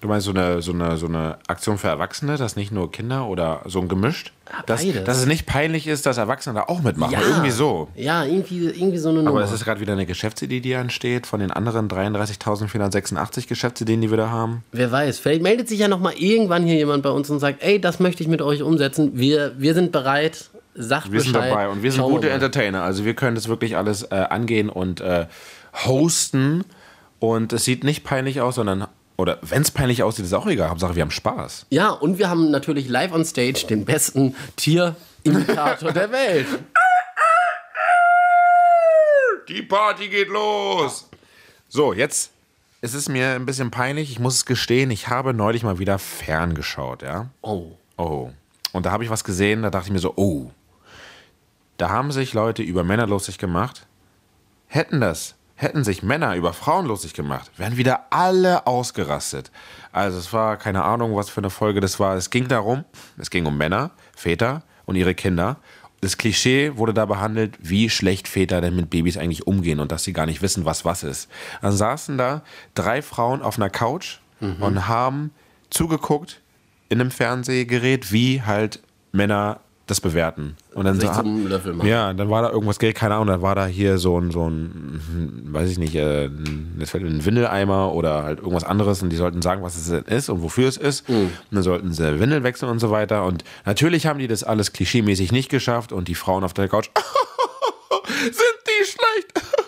Du 0.04 0.08
meinst 0.08 0.26
so 0.26 0.32
eine, 0.32 0.60
so, 0.60 0.72
eine, 0.72 0.98
so 0.98 1.06
eine 1.06 1.38
Aktion 1.46 1.78
für 1.78 1.88
Erwachsene, 1.88 2.36
dass 2.36 2.56
nicht 2.56 2.70
nur 2.70 2.92
Kinder 2.92 3.26
oder 3.26 3.62
so 3.64 3.80
ein 3.80 3.88
gemischt? 3.88 4.34
dass, 4.66 4.84
beides. 4.84 5.04
dass 5.04 5.16
es 5.16 5.24
nicht 5.24 5.46
peinlich 5.46 5.86
ist, 5.86 6.04
dass 6.04 6.18
Erwachsene 6.18 6.56
da 6.56 6.64
auch 6.64 6.82
mitmachen. 6.82 7.16
Irgendwie 7.18 7.50
so. 7.50 7.88
Ja, 7.94 8.22
irgendwie, 8.22 8.66
irgendwie 8.66 8.98
so 8.98 9.08
eine 9.08 9.22
Nummer. 9.22 9.30
Aber 9.30 9.44
es 9.44 9.50
ist 9.50 9.64
gerade 9.64 9.80
wieder 9.80 9.94
eine 9.94 10.04
Geschäftsidee, 10.04 10.60
die 10.60 10.72
entsteht 10.72 11.26
von 11.26 11.40
den 11.40 11.50
anderen 11.50 11.88
33.486 11.88 13.48
Geschäftsideen, 13.48 14.02
die 14.02 14.10
wir 14.10 14.18
da 14.18 14.28
haben. 14.28 14.62
Wer 14.72 14.92
weiß, 14.92 15.20
vielleicht 15.20 15.40
meldet 15.40 15.70
sich 15.70 15.78
ja 15.78 15.88
noch 15.88 16.00
mal 16.00 16.12
irgendwann 16.12 16.64
hier 16.64 16.74
jemand 16.74 17.02
bei 17.02 17.08
uns 17.08 17.30
und 17.30 17.38
sagt, 17.38 17.62
ey, 17.62 17.80
das 17.80 17.98
möchte 17.98 18.22
ich 18.22 18.28
mit 18.28 18.42
euch 18.42 18.62
umsetzen. 18.62 19.12
Wir, 19.14 19.54
wir 19.56 19.72
sind 19.72 19.90
bereit, 19.90 20.50
sagt 20.74 21.12
Wir 21.12 21.22
sind 21.22 21.34
dabei 21.34 21.70
und 21.70 21.82
wir 21.82 21.90
sind 21.90 22.02
Schauen 22.02 22.12
gute 22.12 22.26
mal. 22.26 22.34
Entertainer. 22.34 22.82
Also 22.82 23.06
wir 23.06 23.14
können 23.14 23.36
das 23.36 23.48
wirklich 23.48 23.78
alles 23.78 24.02
äh, 24.02 24.16
angehen 24.16 24.68
und 24.68 25.00
äh, 25.00 25.24
hosten. 25.86 26.66
Und 27.20 27.54
es 27.54 27.64
sieht 27.64 27.84
nicht 27.84 28.04
peinlich 28.04 28.42
aus, 28.42 28.56
sondern 28.56 28.86
Oder 29.16 29.38
wenn 29.42 29.62
es 29.62 29.70
peinlich 29.70 30.02
aussieht, 30.02 30.24
ist 30.24 30.32
auch 30.32 30.46
egal. 30.46 30.70
Hauptsache, 30.70 30.96
wir 30.96 31.02
haben 31.02 31.10
Spaß. 31.10 31.66
Ja, 31.70 31.90
und 31.90 32.18
wir 32.18 32.28
haben 32.28 32.50
natürlich 32.50 32.88
live 32.88 33.12
on 33.12 33.24
stage 33.24 33.66
den 33.68 33.84
besten 33.84 34.34
Tierimitator 34.56 35.92
der 35.92 36.10
Welt. 36.10 36.46
Die 39.48 39.62
Party 39.62 40.08
geht 40.08 40.28
los. 40.28 41.08
So, 41.68 41.92
jetzt 41.92 42.30
ist 42.80 42.94
es 42.94 43.08
mir 43.08 43.30
ein 43.30 43.46
bisschen 43.46 43.70
peinlich. 43.70 44.10
Ich 44.10 44.18
muss 44.18 44.34
es 44.34 44.46
gestehen, 44.46 44.90
ich 44.90 45.08
habe 45.08 45.32
neulich 45.32 45.62
mal 45.62 45.78
wieder 45.78 45.98
ferngeschaut, 45.98 47.02
ja. 47.02 47.28
Oh. 47.42 47.72
Oh. 47.96 48.30
Und 48.72 48.86
da 48.86 48.90
habe 48.90 49.04
ich 49.04 49.10
was 49.10 49.22
gesehen, 49.22 49.62
da 49.62 49.70
dachte 49.70 49.86
ich 49.86 49.92
mir 49.92 50.00
so, 50.00 50.14
oh. 50.16 50.50
Da 51.76 51.90
haben 51.90 52.10
sich 52.12 52.34
Leute 52.34 52.62
über 52.62 52.84
Männer 52.84 53.06
lustig 53.06 53.38
gemacht. 53.38 53.86
Hätten 54.66 55.00
das, 55.00 55.34
hätten 55.64 55.82
sich 55.82 56.02
Männer 56.02 56.36
über 56.36 56.52
Frauen 56.52 56.86
lustig 56.86 57.14
gemacht, 57.14 57.50
wären 57.56 57.76
wieder 57.76 58.06
alle 58.10 58.66
ausgerastet. 58.66 59.50
Also 59.90 60.18
es 60.18 60.32
war 60.32 60.56
keine 60.56 60.84
Ahnung, 60.84 61.16
was 61.16 61.30
für 61.30 61.40
eine 61.40 61.50
Folge 61.50 61.80
das 61.80 61.98
war. 61.98 62.14
Es 62.16 62.30
ging 62.30 62.46
darum, 62.46 62.84
es 63.18 63.30
ging 63.30 63.46
um 63.46 63.56
Männer, 63.56 63.90
Väter 64.14 64.62
und 64.84 64.94
ihre 64.94 65.14
Kinder. 65.14 65.56
Das 66.00 66.18
Klischee 66.18 66.76
wurde 66.76 66.94
da 66.94 67.06
behandelt, 67.06 67.56
wie 67.60 67.88
schlecht 67.90 68.28
Väter 68.28 68.60
denn 68.60 68.76
mit 68.76 68.90
Babys 68.90 69.16
eigentlich 69.16 69.46
umgehen 69.46 69.80
und 69.80 69.90
dass 69.90 70.04
sie 70.04 70.12
gar 70.12 70.26
nicht 70.26 70.42
wissen, 70.42 70.64
was 70.64 70.84
was 70.84 71.02
ist. 71.02 71.28
Dann 71.62 71.72
saßen 71.72 72.18
da 72.18 72.42
drei 72.74 73.02
Frauen 73.02 73.42
auf 73.42 73.56
einer 73.56 73.70
Couch 73.70 74.18
und 74.60 74.86
haben 74.86 75.30
zugeguckt 75.70 76.42
in 76.90 77.00
einem 77.00 77.10
Fernsehgerät, 77.10 78.12
wie 78.12 78.42
halt 78.42 78.82
Männer 79.12 79.60
das 79.86 80.00
bewerten. 80.00 80.56
Und 80.72 80.86
dann 80.86 80.98
so, 80.98 81.06
ja, 81.84 82.12
dann 82.14 82.30
war 82.30 82.40
da 82.42 82.50
irgendwas, 82.50 82.78
Geld, 82.78 82.96
keine 82.96 83.14
Ahnung, 83.14 83.26
dann 83.26 83.42
war 83.42 83.54
da 83.54 83.66
hier 83.66 83.98
so 83.98 84.18
ein, 84.18 84.30
so 84.30 84.48
ein, 84.48 85.42
weiß 85.52 85.70
ich 85.70 85.78
nicht, 85.78 85.94
äh, 85.94 86.24
ein- 86.26 86.76
das 86.78 86.90
fällt 86.90 87.04
ein 87.04 87.24
Windeleimer 87.24 87.92
oder 87.92 88.22
halt 88.22 88.38
irgendwas 88.38 88.64
anderes 88.64 89.02
und 89.02 89.10
die 89.10 89.16
sollten 89.16 89.42
sagen, 89.42 89.62
was 89.62 89.76
es 89.76 89.88
denn 89.88 90.04
ist 90.04 90.30
und 90.30 90.42
wofür 90.42 90.68
es 90.68 90.78
ist. 90.78 91.08
Mhm. 91.08 91.14
Und 91.16 91.30
dann 91.50 91.62
sollten 91.62 91.92
sie 91.92 92.18
Windel 92.18 92.42
wechseln 92.42 92.70
und 92.70 92.78
so 92.78 92.90
weiter. 92.90 93.24
Und 93.26 93.44
natürlich 93.66 94.06
haben 94.06 94.18
die 94.18 94.26
das 94.26 94.42
alles 94.42 94.72
klischeemäßig 94.72 95.32
nicht 95.32 95.50
geschafft 95.50 95.92
und 95.92 96.08
die 96.08 96.14
Frauen 96.14 96.44
auf 96.44 96.54
der 96.54 96.68
Couch, 96.68 96.88
sind 98.22 98.34
die 98.34 98.84
schlecht? 98.84 99.46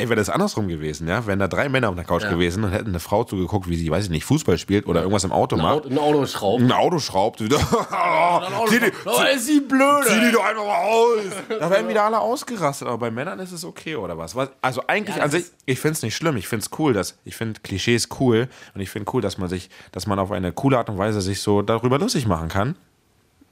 Ey, 0.00 0.08
wäre 0.08 0.16
das 0.16 0.30
andersrum 0.30 0.66
gewesen, 0.68 1.06
ja? 1.06 1.26
Wären 1.26 1.38
da 1.38 1.46
drei 1.48 1.68
Männer 1.68 1.88
auf 1.90 1.94
der 1.94 2.04
Couch 2.04 2.22
Ja. 2.22 2.30
gewesen 2.30 2.64
und 2.64 2.72
hätten 2.72 2.88
eine 2.88 3.00
Frau 3.00 3.24
zugeguckt, 3.24 3.68
wie 3.68 3.76
sie, 3.76 3.90
weiß 3.90 4.04
ich 4.04 4.10
nicht, 4.10 4.24
Fußball 4.24 4.56
spielt 4.58 4.86
oder 4.86 5.00
irgendwas 5.00 5.24
im 5.24 5.32
Auto 5.32 5.56
Ein 5.56 5.62
macht. 5.62 5.74
Auto, 5.76 5.88
ein 5.90 5.98
Auto 5.98 6.26
schraubt. 6.26 6.62
Ein 6.62 6.72
Auto 6.72 6.98
schraubt. 6.98 7.38
zieh, 7.40 7.48
die, 7.48 8.92
Oh, 9.04 9.22
ist 9.34 9.46
sie 9.46 9.60
blöd. 9.60 10.04
zieh 10.06 10.20
die 10.20 10.32
doch 10.32 10.44
einfach 10.44 10.64
mal 10.64 10.84
aus. 10.84 11.24
Da 11.60 11.70
werden 11.70 11.88
wieder 11.88 12.04
alle 12.04 12.18
ausgerastet. 12.18 12.88
Aber 12.88 12.98
bei 12.98 13.10
Männern 13.10 13.38
ist 13.40 13.52
es 13.52 13.64
okay, 13.64 13.96
oder 13.96 14.16
was? 14.16 14.34
Also 14.62 14.82
eigentlich 14.86 15.16
Ja, 15.16 15.24
an 15.24 15.30
sich, 15.30 15.46
ich 15.66 15.78
finde 15.78 15.92
es 15.94 16.02
nicht 16.02 16.16
schlimm. 16.16 16.36
Ich 16.36 16.48
finde 16.48 16.64
es 16.70 16.78
cool, 16.78 16.92
dass, 16.92 17.18
ich 17.24 17.36
finde 17.36 17.60
Klischees 17.60 18.08
cool. 18.20 18.48
Und 18.74 18.80
ich 18.80 18.90
finde 18.90 19.10
cool, 19.12 19.20
dass 19.22 19.38
man 19.38 19.48
sich, 19.48 19.68
dass 19.92 20.06
man 20.06 20.18
auf 20.18 20.30
eine 20.32 20.52
coole 20.52 20.78
Art 20.78 20.88
und 20.88 20.98
Weise 20.98 21.20
sich 21.20 21.40
so 21.42 21.62
darüber 21.62 21.98
lustig 21.98 22.26
machen 22.26 22.48
kann. 22.48 22.76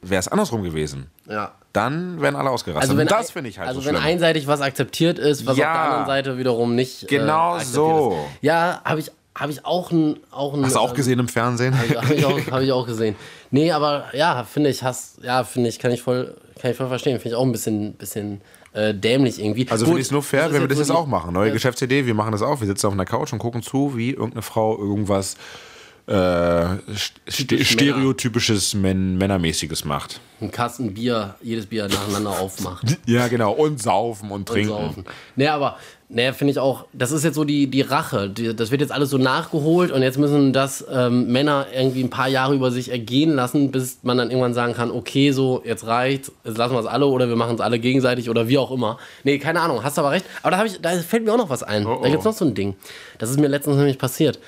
Wäre 0.00 0.20
es 0.20 0.28
andersrum 0.28 0.62
gewesen. 0.62 1.11
Ja. 1.28 1.52
Dann 1.72 2.20
wären 2.20 2.37
alle 2.37 2.50
ausgerastet. 2.50 2.82
Also 2.90 2.96
wenn, 2.96 3.08
das 3.08 3.30
finde 3.32 3.50
ich 3.50 3.58
halt 3.58 3.68
also 3.68 3.80
so 3.80 3.87
wenn 3.87 3.96
schlimm. 3.96 4.06
einseitig 4.06 4.46
was 4.46 4.61
akzeptiert 4.61 5.18
ist, 5.18 5.44
was 5.46 5.56
Ja. 5.56 5.66
auf 5.70 5.72
der 5.76 5.82
anderen 5.84 6.06
Seite 6.06 6.38
wiederum 6.38 6.74
nicht. 6.74 7.08
Genau 7.08 7.54
akzeptiert 7.54 7.74
so. 7.74 8.11
Ist. 8.37 8.42
Ja, 8.42 8.80
habe 8.84 9.00
ich, 9.00 9.11
hab 9.34 9.50
ich 9.50 9.64
auch 9.66 9.90
ein. 9.90 10.18
Auch 10.30 10.54
ein 10.54 10.64
Hast 10.64 10.76
du 10.76 10.78
auch 10.80 10.90
ähm, 10.90 10.96
gesehen 10.96 11.18
im 11.18 11.28
Fernsehen? 11.28 11.76
Habe 11.76 12.14
ich, 12.14 12.24
auch- 12.24 12.40
hab 12.50 12.61
ich 12.62 12.72
auch 12.72 12.87
gesehen. 12.87 13.16
Nee, 13.50 13.72
aber 13.72 14.04
ja, 14.12 14.44
finde 14.44 14.70
ich, 14.70 14.82
hast, 14.82 15.22
ja, 15.22 15.42
finde 15.44 15.68
ich, 15.68 15.78
kann 15.78 15.90
ich 15.90 16.02
voll, 16.02 16.37
kann 16.61 16.70
ich 16.70 16.76
voll 16.76 16.88
verstehen. 16.88 17.16
Finde 17.18 17.30
ich 17.30 17.34
auch 17.34 17.44
ein 17.44 17.52
bisschen, 17.52 17.94
bisschen 17.94 18.40
äh, 18.72 18.94
dämlich 18.94 19.42
irgendwie. 19.42 19.66
Also 19.70 19.84
finde 19.87 20.00
ich 20.00 20.06
es 20.06 20.12
nur 20.12 20.22
fair, 20.22 20.52
wenn 20.52 20.61
wir 20.62 20.68
das 20.68 20.78
jetzt 20.78 20.90
auch 20.92 21.06
machen. 21.06 21.32
Neue 21.34 21.52
Geschäftsidee, 21.52 22.06
wir 22.06 22.14
machen 22.14 22.32
das 22.32 22.42
auch. 22.42 22.61
Wir 22.61 22.66
sitzen 22.68 22.87
auf 22.87 22.92
einer 22.92 23.04
Couch 23.04 23.32
und 23.32 23.38
gucken 23.40 23.62
zu, 23.62 23.96
wie 23.96 24.11
irgendeine 24.11 24.42
Frau 24.42 24.78
irgendwas 24.78 25.37
äh, 26.09 26.94
st 26.97 27.21
st 27.31 27.66
stereotypisches 27.66 28.73
Män 28.75 29.18
Männermäßiges 29.18 29.85
macht. 29.85 30.21
Ein 30.40 30.51
Kasten 30.51 30.94
Bier, 30.94 31.35
jedes 31.42 31.66
Bier 31.66 31.87
nacheinander 31.88 32.31
aufmacht. 32.31 32.97
Ja, 33.07 33.29
genau. 33.29 33.53
Und 33.53 33.83
saufen 33.83 34.31
und 34.31 34.40
und 34.40 34.49
trinken. 34.49 34.68
saufen. 34.68 35.05
Nee, 35.37 35.49
aber, 35.49 35.77
nee, 36.09 36.33
finde 36.33 36.53
ich 36.53 36.59
auch, 36.59 36.87
das 36.92 37.11
ist 37.11 37.25
jetzt 37.25 37.35
so 37.35 37.44
die, 37.44 37.66
die 37.66 37.81
Rache. 37.81 38.31
Die, 38.31 38.55
das 38.55 38.71
wird 38.71 38.81
jetzt 38.81 38.92
alles 38.92 39.11
so 39.11 39.18
nachgeholt 39.18 39.90
und 39.90 40.03
jetzt 40.03 40.18
müssen 40.18 40.53
das 40.53 40.85
ähm, 40.90 41.31
Männer 41.33 41.66
irgendwie 41.75 42.03
ein 42.03 42.11
paar 42.11 42.29
Jahre 42.29 42.55
über 42.55 42.71
sich 42.71 42.90
ergehen 42.90 43.35
lassen, 43.35 43.71
bis 43.71 43.99
man 44.03 44.16
dann 44.16 44.31
irgendwann 44.31 44.55
sagen 44.55 44.75
kann, 44.75 44.90
okay, 44.90 45.33
so, 45.33 45.62
jetzt 45.64 45.87
reicht's, 45.87 46.33
jetzt 46.44 46.57
lassen 46.57 46.75
wir 46.75 46.81
es 46.81 46.87
alle 46.87 47.07
oder 47.07 47.29
wir 47.29 47.37
machen 47.37 47.55
es 47.57 47.61
alle 47.61 47.79
gegenseitig 47.79 48.31
oder 48.31 48.49
wie 48.49 48.59
auch 48.59 48.71
immer. 48.71 48.99
Nee, 49.25 49.38
keine 49.38 49.61
Ahnung, 49.61 49.83
hast 49.83 49.99
aber 49.99 50.12
recht. 50.12 50.25
Aber 50.42 50.53
da, 50.53 50.59
hab 50.59 50.66
ich, 50.66 50.81
da 50.81 50.90
fällt 50.99 51.25
mir 51.25 51.33
auch 51.33 51.38
noch 51.38 51.51
was 51.51 51.62
ein. 51.62 51.87
Oh, 51.87 51.97
oh. 51.99 52.03
Da 52.03 52.09
gibt's 52.09 52.25
noch 52.25 52.35
so 52.35 52.44
ein 52.44 52.55
Ding. 52.55 52.77
Das 53.18 53.31
ist 53.31 53.38
mir 53.38 53.49
letztens 53.49 53.77
nämlich 53.77 53.99
passiert. 53.99 54.38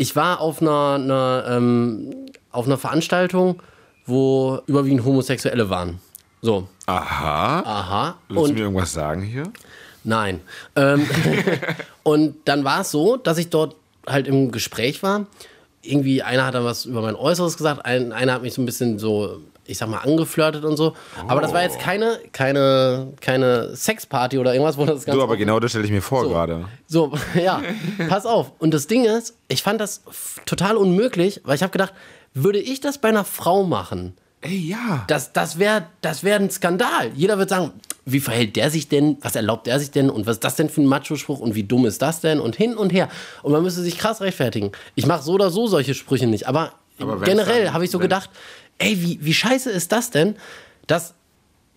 Ich 0.00 0.16
war 0.16 0.40
auf 0.40 0.62
einer, 0.62 0.94
einer, 0.94 1.44
ähm, 1.46 2.14
auf 2.52 2.64
einer 2.64 2.78
Veranstaltung, 2.78 3.62
wo 4.06 4.58
überwiegend 4.66 5.04
Homosexuelle 5.04 5.68
waren. 5.68 6.00
So, 6.40 6.68
Aha. 6.86 7.60
aha. 7.60 8.14
Willst 8.28 8.38
du 8.38 8.44
Und 8.44 8.54
mir 8.54 8.60
irgendwas 8.60 8.94
sagen 8.94 9.20
hier? 9.20 9.42
Nein. 10.02 10.40
Ähm, 10.74 11.06
und 12.02 12.36
dann 12.46 12.64
war 12.64 12.80
es 12.80 12.90
so, 12.90 13.18
dass 13.18 13.36
ich 13.36 13.50
dort 13.50 13.76
halt 14.06 14.26
im 14.26 14.50
Gespräch 14.52 15.02
war. 15.02 15.26
Irgendwie 15.82 16.22
einer 16.22 16.46
hat 16.46 16.54
dann 16.54 16.64
was 16.64 16.86
über 16.86 17.02
mein 17.02 17.14
Äußeres 17.14 17.58
gesagt, 17.58 17.84
ein, 17.84 18.12
einer 18.12 18.32
hat 18.32 18.40
mich 18.40 18.54
so 18.54 18.62
ein 18.62 18.66
bisschen 18.66 18.98
so, 18.98 19.42
ich 19.70 19.78
sag 19.78 19.88
mal, 19.88 19.98
angeflirtet 19.98 20.64
und 20.64 20.76
so. 20.76 20.94
Aber 21.28 21.40
das 21.40 21.52
war 21.52 21.62
jetzt 21.62 21.78
keine, 21.78 22.18
keine, 22.32 23.12
keine 23.20 23.74
Sexparty 23.74 24.38
oder 24.38 24.52
irgendwas, 24.52 24.76
wo 24.76 24.84
das 24.84 25.04
Ganze. 25.04 25.18
Du, 25.18 25.22
aber 25.22 25.36
genau 25.36 25.60
das 25.60 25.70
stelle 25.70 25.84
ich 25.84 25.90
mir 25.90 26.02
vor 26.02 26.28
gerade. 26.28 26.66
So, 26.86 27.12
ja, 27.34 27.62
pass 28.08 28.26
auf. 28.26 28.52
Und 28.58 28.74
das 28.74 28.86
Ding 28.86 29.04
ist, 29.04 29.36
ich 29.48 29.62
fand 29.62 29.80
das 29.80 30.02
total 30.46 30.76
unmöglich, 30.76 31.40
weil 31.44 31.56
ich 31.56 31.62
habe 31.62 31.72
gedacht, 31.72 31.94
würde 32.34 32.58
ich 32.58 32.80
das 32.80 32.98
bei 32.98 33.08
einer 33.08 33.24
Frau 33.24 33.64
machen, 33.64 34.14
Ey, 34.42 34.56
ja. 34.56 35.04
das, 35.06 35.32
das 35.32 35.58
wäre 35.58 35.86
das 36.00 36.24
wär 36.24 36.36
ein 36.36 36.50
Skandal. 36.50 37.10
Jeder 37.14 37.38
wird 37.38 37.50
sagen, 37.50 37.72
wie 38.06 38.20
verhält 38.20 38.56
der 38.56 38.70
sich 38.70 38.88
denn? 38.88 39.18
Was 39.20 39.36
erlaubt 39.36 39.66
der 39.66 39.78
sich 39.78 39.90
denn? 39.90 40.08
Und 40.08 40.26
was 40.26 40.36
ist 40.36 40.44
das 40.44 40.56
denn 40.56 40.70
für 40.70 40.80
ein 40.80 40.86
Macho-Spruch? 40.86 41.40
Und 41.40 41.54
wie 41.54 41.64
dumm 41.64 41.84
ist 41.84 42.00
das 42.00 42.20
denn? 42.20 42.40
Und 42.40 42.56
hin 42.56 42.76
und 42.76 42.92
her. 42.92 43.08
Und 43.42 43.52
man 43.52 43.62
müsste 43.62 43.82
sich 43.82 43.98
krass 43.98 44.20
rechtfertigen. 44.22 44.72
Ich 44.94 45.06
mache 45.06 45.22
so 45.22 45.32
oder 45.32 45.50
so 45.50 45.66
solche 45.66 45.94
Sprüche 45.94 46.26
nicht. 46.26 46.48
Aber, 46.48 46.72
Aber 46.98 47.18
generell 47.18 47.72
habe 47.72 47.84
ich 47.84 47.90
so 47.90 47.98
gedacht, 47.98 48.30
ey, 48.80 49.00
wie, 49.00 49.18
wie 49.22 49.34
scheiße 49.34 49.70
ist 49.70 49.92
das 49.92 50.10
denn? 50.10 50.34
Das, 50.86 51.14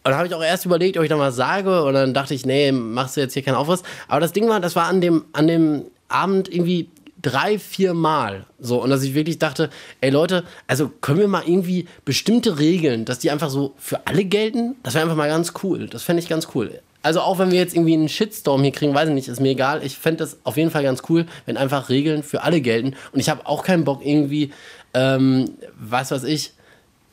und 0.04 0.12
dann 0.12 0.16
habe 0.16 0.28
ich 0.28 0.34
auch 0.34 0.44
erst 0.44 0.66
überlegt, 0.66 0.98
ob 0.98 1.04
ich 1.04 1.10
da 1.10 1.18
mal 1.18 1.32
sage. 1.32 1.84
Und 1.84 1.94
dann 1.94 2.14
dachte 2.14 2.34
ich, 2.34 2.46
nee, 2.46 2.72
machst 2.72 3.16
du 3.16 3.22
jetzt 3.22 3.34
hier 3.34 3.44
keinen 3.44 3.56
Aufriss. 3.56 3.84
Aber 4.08 4.20
das 4.20 4.34
Ding 4.34 4.50
war, 4.50 4.60
das 4.60 4.76
war 4.76 4.88
an 4.88 5.02
dem, 5.02 5.26
an 5.34 5.48
dem 5.48 5.86
Abend 6.10 6.52
irgendwie 6.52 6.90
drei, 7.22 7.58
vier 7.58 7.94
Mal 7.94 8.46
so. 8.60 8.82
Und 8.82 8.90
dass 8.90 9.04
ich 9.04 9.14
wirklich 9.14 9.40
dachte, 9.40 9.70
ey 10.02 10.10
Leute, 10.10 10.44
also 10.68 10.90
können 10.90 11.20
wir 11.20 11.28
mal 11.28 11.44
irgendwie 11.46 11.88
bestimmte 12.06 12.60
Regeln, 12.60 13.06
dass 13.06 13.20
die 13.20 13.32
einfach 13.32 13.50
so 13.50 13.74
für 13.78 14.06
alle 14.08 14.26
gelten? 14.26 14.76
Das 14.84 14.94
wäre 14.94 15.04
einfach 15.04 15.16
mal 15.16 15.30
ganz 15.30 15.54
cool. 15.64 15.88
Das 15.88 16.04
fände 16.04 16.22
ich 16.22 16.30
ganz 16.30 16.50
cool. 16.54 16.80
Also 17.02 17.20
auch 17.20 17.40
wenn 17.40 17.52
wir 17.52 17.60
jetzt 17.60 17.76
irgendwie 17.76 17.94
einen 17.94 18.10
Shitstorm 18.10 18.62
hier 18.62 18.72
kriegen, 18.72 18.94
weiß 18.94 19.10
ich 19.10 19.16
nicht, 19.16 19.28
ist 19.28 19.42
mir 19.42 19.52
egal. 19.52 19.84
Ich 19.84 19.98
fände 19.98 20.20
das 20.20 20.38
auf 20.44 20.56
jeden 20.58 20.72
Fall 20.72 20.84
ganz 20.84 21.04
cool, 21.10 21.26
wenn 21.46 21.58
einfach 21.58 21.90
Regeln 21.90 22.24
für 22.24 22.44
alle 22.44 22.62
gelten. 22.62 22.96
Und 23.12 23.20
ich 23.20 23.30
habe 23.30 23.46
auch 23.46 23.64
keinen 23.64 23.84
Bock 23.84 24.06
irgendwie, 24.06 24.52
ähm, 24.94 25.52
was 25.78 26.12
weiß 26.12 26.24
ich, 26.26 26.54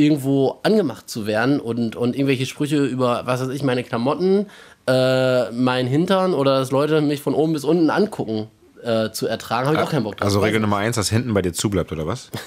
irgendwo 0.00 0.58
angemacht 0.62 1.08
zu 1.08 1.26
werden 1.26 1.60
und, 1.60 1.94
und 1.94 2.16
irgendwelche 2.16 2.46
Sprüche 2.46 2.84
über, 2.84 3.22
was 3.26 3.40
weiß 3.40 3.50
ich, 3.50 3.62
meine 3.62 3.84
Klamotten, 3.84 4.46
äh, 4.86 5.50
mein 5.52 5.86
Hintern 5.86 6.34
oder 6.34 6.58
dass 6.58 6.70
Leute 6.70 7.00
mich 7.00 7.20
von 7.20 7.34
oben 7.34 7.52
bis 7.52 7.64
unten 7.64 7.90
angucken 7.90 8.48
äh, 8.82 9.12
zu 9.12 9.26
ertragen, 9.26 9.66
habe 9.68 9.76
ich 9.76 9.82
auch 9.82 9.90
keinen 9.90 10.04
Bock 10.04 10.16
drauf. 10.16 10.24
Also 10.26 10.40
Regel. 10.40 10.60
Nummer 10.60 10.78
eins, 10.78 10.96
dass 10.96 11.08
hinten 11.10 11.32
bei 11.34 11.42
dir 11.42 11.52
zubleibt, 11.52 11.92
oder 11.92 12.06
was? 12.06 12.30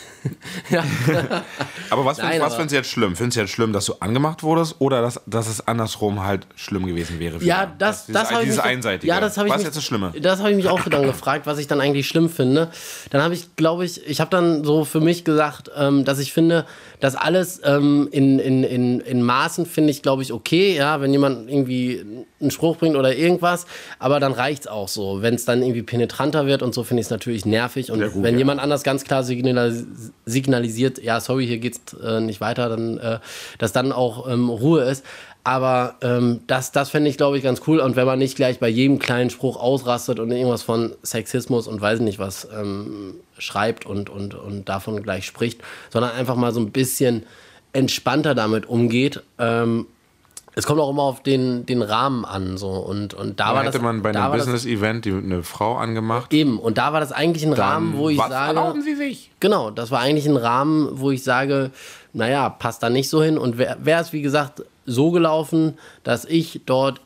Ja. 0.70 0.84
Aber 1.90 2.06
was, 2.06 2.18
Nein, 2.18 2.28
findest, 2.28 2.42
was 2.42 2.54
aber- 2.54 2.56
findest 2.56 2.72
du 2.72 2.76
jetzt 2.78 2.90
schlimm? 2.90 3.16
Findest 3.18 3.36
du 3.36 3.42
jetzt 3.42 3.50
schlimm, 3.52 3.74
dass 3.74 3.86
du 3.86 3.94
angemacht 4.00 4.42
wurdest 4.42 4.76
oder 4.80 5.02
dass, 5.02 5.20
dass 5.26 5.48
es 5.48 5.68
andersrum 5.68 6.24
halt 6.24 6.48
schlimm 6.56 6.86
gewesen 6.86 7.20
wäre? 7.20 7.40
für 7.40 7.46
Ja, 7.46 7.72
das, 7.78 8.06
dieses, 8.06 8.22
das 8.22 8.32
habe 8.32 8.42
ich 8.44 8.50
dieses 8.50 8.64
mich, 8.64 8.72
Einseitige. 8.72 9.08
Ja, 9.08 9.20
das 9.20 9.38
habe 9.38 9.48
ich 9.48 9.54
was 9.54 9.60
mich, 9.60 9.68
ist 9.68 9.76
jetzt 9.76 9.78
das 9.78 9.84
Schlimme? 9.84 10.14
Das 10.20 10.40
habe 10.40 10.52
ich 10.52 10.56
mich 10.56 10.70
auch 10.70 10.82
dann 10.86 11.04
gefragt, 11.08 11.46
was 11.46 11.58
ich 11.60 11.68
dann 11.68 11.82
eigentlich 11.82 12.08
schlimm 12.08 12.30
finde. 12.30 12.70
Dann 13.12 13.22
habe 13.22 13.34
ich, 13.34 13.56
glaube 13.58 13.84
ich, 13.84 14.08
ich 14.08 14.22
habe 14.22 14.32
dann 14.32 14.64
so 14.64 14.86
für 14.86 15.02
mich 15.02 15.26
gesagt, 15.26 15.70
ähm, 15.76 16.06
dass 16.06 16.20
ich 16.20 16.32
finde, 16.32 16.66
dass 17.02 17.16
alles 17.16 17.60
ähm, 17.66 18.08
in, 18.12 18.40
in, 18.40 18.64
in, 18.64 19.00
in 19.02 19.22
Maßen 19.24 19.66
finde 19.66 19.92
ich, 19.92 20.02
glaube 20.02 20.22
ich, 20.24 20.32
okay. 20.32 20.76
Ja, 20.78 21.02
wenn 21.02 21.12
jemand 21.12 21.50
irgendwie 21.50 22.06
einen 22.40 22.52
Spruch 22.52 22.78
bringt 22.78 22.96
oder 22.96 23.14
irgendwas, 23.16 23.66
aber 24.00 24.22
dann 24.22 24.32
reicht's 24.32 24.68
auch 24.68 24.88
so. 24.88 25.22
Wenn 25.22 25.36
es 25.36 25.44
dann 25.46 25.62
irgendwie 25.62 25.84
penetranter 26.24 26.48
wird 26.48 26.64
und 26.64 26.74
so, 26.74 26.84
finde 26.84 27.02
ich 27.02 27.08
es 27.08 27.12
natürlich 27.12 27.46
nervig. 27.46 27.92
Und 27.92 28.02
gut, 28.02 28.24
wenn 28.24 28.36
ja. 28.36 28.40
jemand 28.40 28.62
anders 28.62 28.84
ganz 28.84 29.04
klar 29.04 29.24
signalis 29.24 29.86
signalisiert, 30.26 31.02
ja, 31.02 31.20
sorry, 31.20 31.46
hier 31.46 31.58
geht's 31.58 31.82
äh, 31.94 32.22
nicht 32.22 32.42
weiter, 32.42 32.70
dann, 32.70 32.98
äh, 32.98 33.20
dass 33.58 33.74
dann 33.74 33.92
auch 33.92 34.30
ähm, 34.30 34.50
Ruhe 34.50 34.84
ist. 34.84 35.06
Aber 35.46 35.96
ähm, 36.02 36.40
das, 36.48 36.72
das 36.72 36.90
fände 36.90 37.10
ich, 37.10 37.18
glaube 37.18 37.38
ich, 37.38 37.44
ganz 37.44 37.62
cool. 37.68 37.80
Und 37.80 37.98
wenn 37.98 38.06
man 38.06 38.18
nicht 38.18 38.38
gleich 38.38 38.60
bei 38.60 38.70
jedem 38.70 38.98
kleinen 38.98 39.30
Spruch 39.30 39.58
ausrastet 39.58 40.20
und 40.20 40.32
irgendwas 40.32 40.64
von 40.64 40.94
Sexismus 41.04 41.68
und 41.68 41.82
weiß 41.82 42.00
nicht 42.00 42.18
was 42.18 42.48
ähm, 42.58 43.16
schreibt 43.38 43.86
und, 43.86 44.10
und, 44.10 44.36
und 44.36 44.70
davon 44.70 45.04
gleich 45.04 45.26
spricht, 45.26 45.60
sondern 45.90 46.12
einfach 46.12 46.38
mal 46.38 46.54
so 46.54 46.62
ein 46.62 46.72
bisschen 46.72 47.24
entspannter 47.74 48.36
damit 48.36 48.68
umgeht. 48.68 49.22
Ähm, 49.38 49.88
Es 50.56 50.66
kommt 50.66 50.80
auch 50.80 50.90
immer 50.90 51.04
auf 51.04 51.24
den, 51.24 51.66
den 51.66 51.82
Rahmen 51.82 52.26
an. 52.26 52.58
So. 52.58 52.70
Und, 52.70 53.14
und 53.14 53.40
da 53.40 53.54
war 53.54 53.64
hätte 53.64 53.74
das, 53.74 53.82
man 53.82 54.02
bei 54.02 54.10
einem 54.10 54.32
Business-Event 54.32 55.08
eine 55.08 55.44
Frau 55.44 55.78
angemacht. 55.78 56.32
Eben, 56.34 56.60
und 56.60 56.78
da 56.78 56.94
war 56.94 57.00
das 57.00 57.12
eigentlich 57.12 57.46
ein 57.46 57.54
Rahmen, 57.54 57.98
wo 57.98 58.10
ich 58.10 58.18
was 58.18 58.30
sage. 58.30 58.58
erlauben 58.58 58.82
Sie 58.82 58.96
sich? 58.96 59.32
Genau, 59.40 59.72
das 59.72 59.90
war 59.92 60.02
eigentlich 60.02 60.28
ein 60.28 60.38
Rahmen, 60.38 60.90
wo 60.94 61.12
ich 61.12 61.24
sage, 61.24 61.72
naja, 62.14 62.50
passt 62.50 62.84
da 62.84 62.90
nicht 62.90 63.10
so 63.10 63.24
hin. 63.24 63.38
Und 63.38 63.58
wäre 63.58 64.02
es, 64.02 64.14
wie 64.14 64.22
gesagt, 64.22 64.64
so 64.86 65.12
gelaufen, 65.12 65.78
dass 66.04 66.26
ich 66.26 66.62
dort 66.66 67.02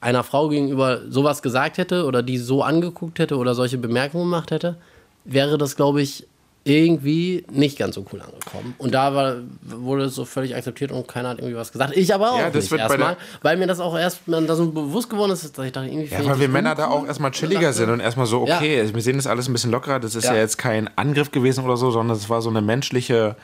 einer 0.00 0.24
Frau 0.24 0.48
gegenüber 0.48 1.00
sowas 1.08 1.42
gesagt 1.42 1.78
hätte 1.78 2.06
oder 2.06 2.22
die 2.22 2.38
so 2.38 2.62
angeguckt 2.62 3.18
hätte 3.18 3.36
oder 3.36 3.54
solche 3.54 3.78
Bemerkungen 3.78 4.24
gemacht 4.24 4.50
hätte, 4.50 4.76
wäre 5.24 5.58
das, 5.58 5.76
glaube 5.76 6.00
ich, 6.02 6.26
irgendwie 6.64 7.44
nicht 7.50 7.78
ganz 7.78 7.94
so 7.94 8.04
cool 8.12 8.20
angekommen. 8.20 8.74
Und 8.76 8.92
da 8.92 9.14
war, 9.14 9.36
wurde 9.62 10.04
es 10.04 10.14
so 10.14 10.26
völlig 10.26 10.54
akzeptiert 10.54 10.92
und 10.92 11.08
keiner 11.08 11.30
hat 11.30 11.38
irgendwie 11.38 11.56
was 11.56 11.72
gesagt. 11.72 11.96
Ich 11.96 12.12
aber 12.14 12.32
auch 12.32 12.38
Ja, 12.38 12.50
das 12.50 12.70
nicht 12.70 12.78
erstmal, 12.78 13.16
weil 13.40 13.56
mir 13.56 13.66
das 13.66 13.80
auch 13.80 13.96
erst 13.98 14.20
da 14.26 14.54
so 14.54 14.70
bewusst 14.70 15.08
geworden 15.08 15.32
ist, 15.32 15.56
dass 15.56 15.64
ich 15.66 15.72
dachte, 15.72 15.88
irgendwie 15.88 16.12
Ja, 16.14 16.24
weil 16.26 16.38
wir 16.38 16.48
Männer 16.48 16.74
da 16.74 16.88
auch 16.88 17.06
erstmal 17.06 17.30
chilliger 17.30 17.72
sind 17.72 17.88
und 17.88 18.00
erstmal 18.00 18.26
so, 18.26 18.46
Ja. 18.46 18.58
okay, 18.58 18.78
also 18.78 18.94
wir 18.94 19.00
sehen 19.00 19.16
das 19.16 19.26
alles 19.26 19.48
ein 19.48 19.52
bisschen 19.54 19.70
lockerer. 19.70 20.00
Das 20.00 20.14
ist 20.14 20.24
ja, 20.24 20.34
Ja. 20.34 20.40
jetzt 20.40 20.58
kein 20.58 20.90
Angriff 20.98 21.30
gewesen 21.30 21.64
oder 21.64 21.78
so, 21.78 21.90
sondern 21.90 22.14
es 22.16 22.28
war 22.28 22.42
so 22.42 22.50
eine 22.50 22.60
menschliche 22.60 23.36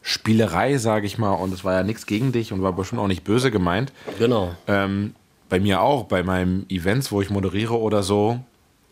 Spielerei, 0.00 0.78
sage 0.78 1.06
ich 1.06 1.18
mal. 1.18 1.32
Und 1.32 1.52
es 1.52 1.64
war 1.64 1.74
ja 1.74 1.82
nichts 1.82 2.06
gegen 2.06 2.32
dich 2.32 2.52
und 2.52 2.62
war 2.62 2.72
bestimmt 2.72 3.00
auch 3.00 3.06
nicht 3.08 3.24
böse 3.24 3.50
gemeint. 3.50 3.92
Genau. 4.18 4.54
Ähm, 4.68 5.14
bei 5.48 5.60
mir 5.60 5.82
auch, 5.82 6.04
bei 6.04 6.22
meinen 6.22 6.64
Events, 6.70 7.12
wo 7.12 7.20
ich 7.20 7.28
moderiere 7.30 7.78
oder 7.78 8.02
so, 8.02 8.40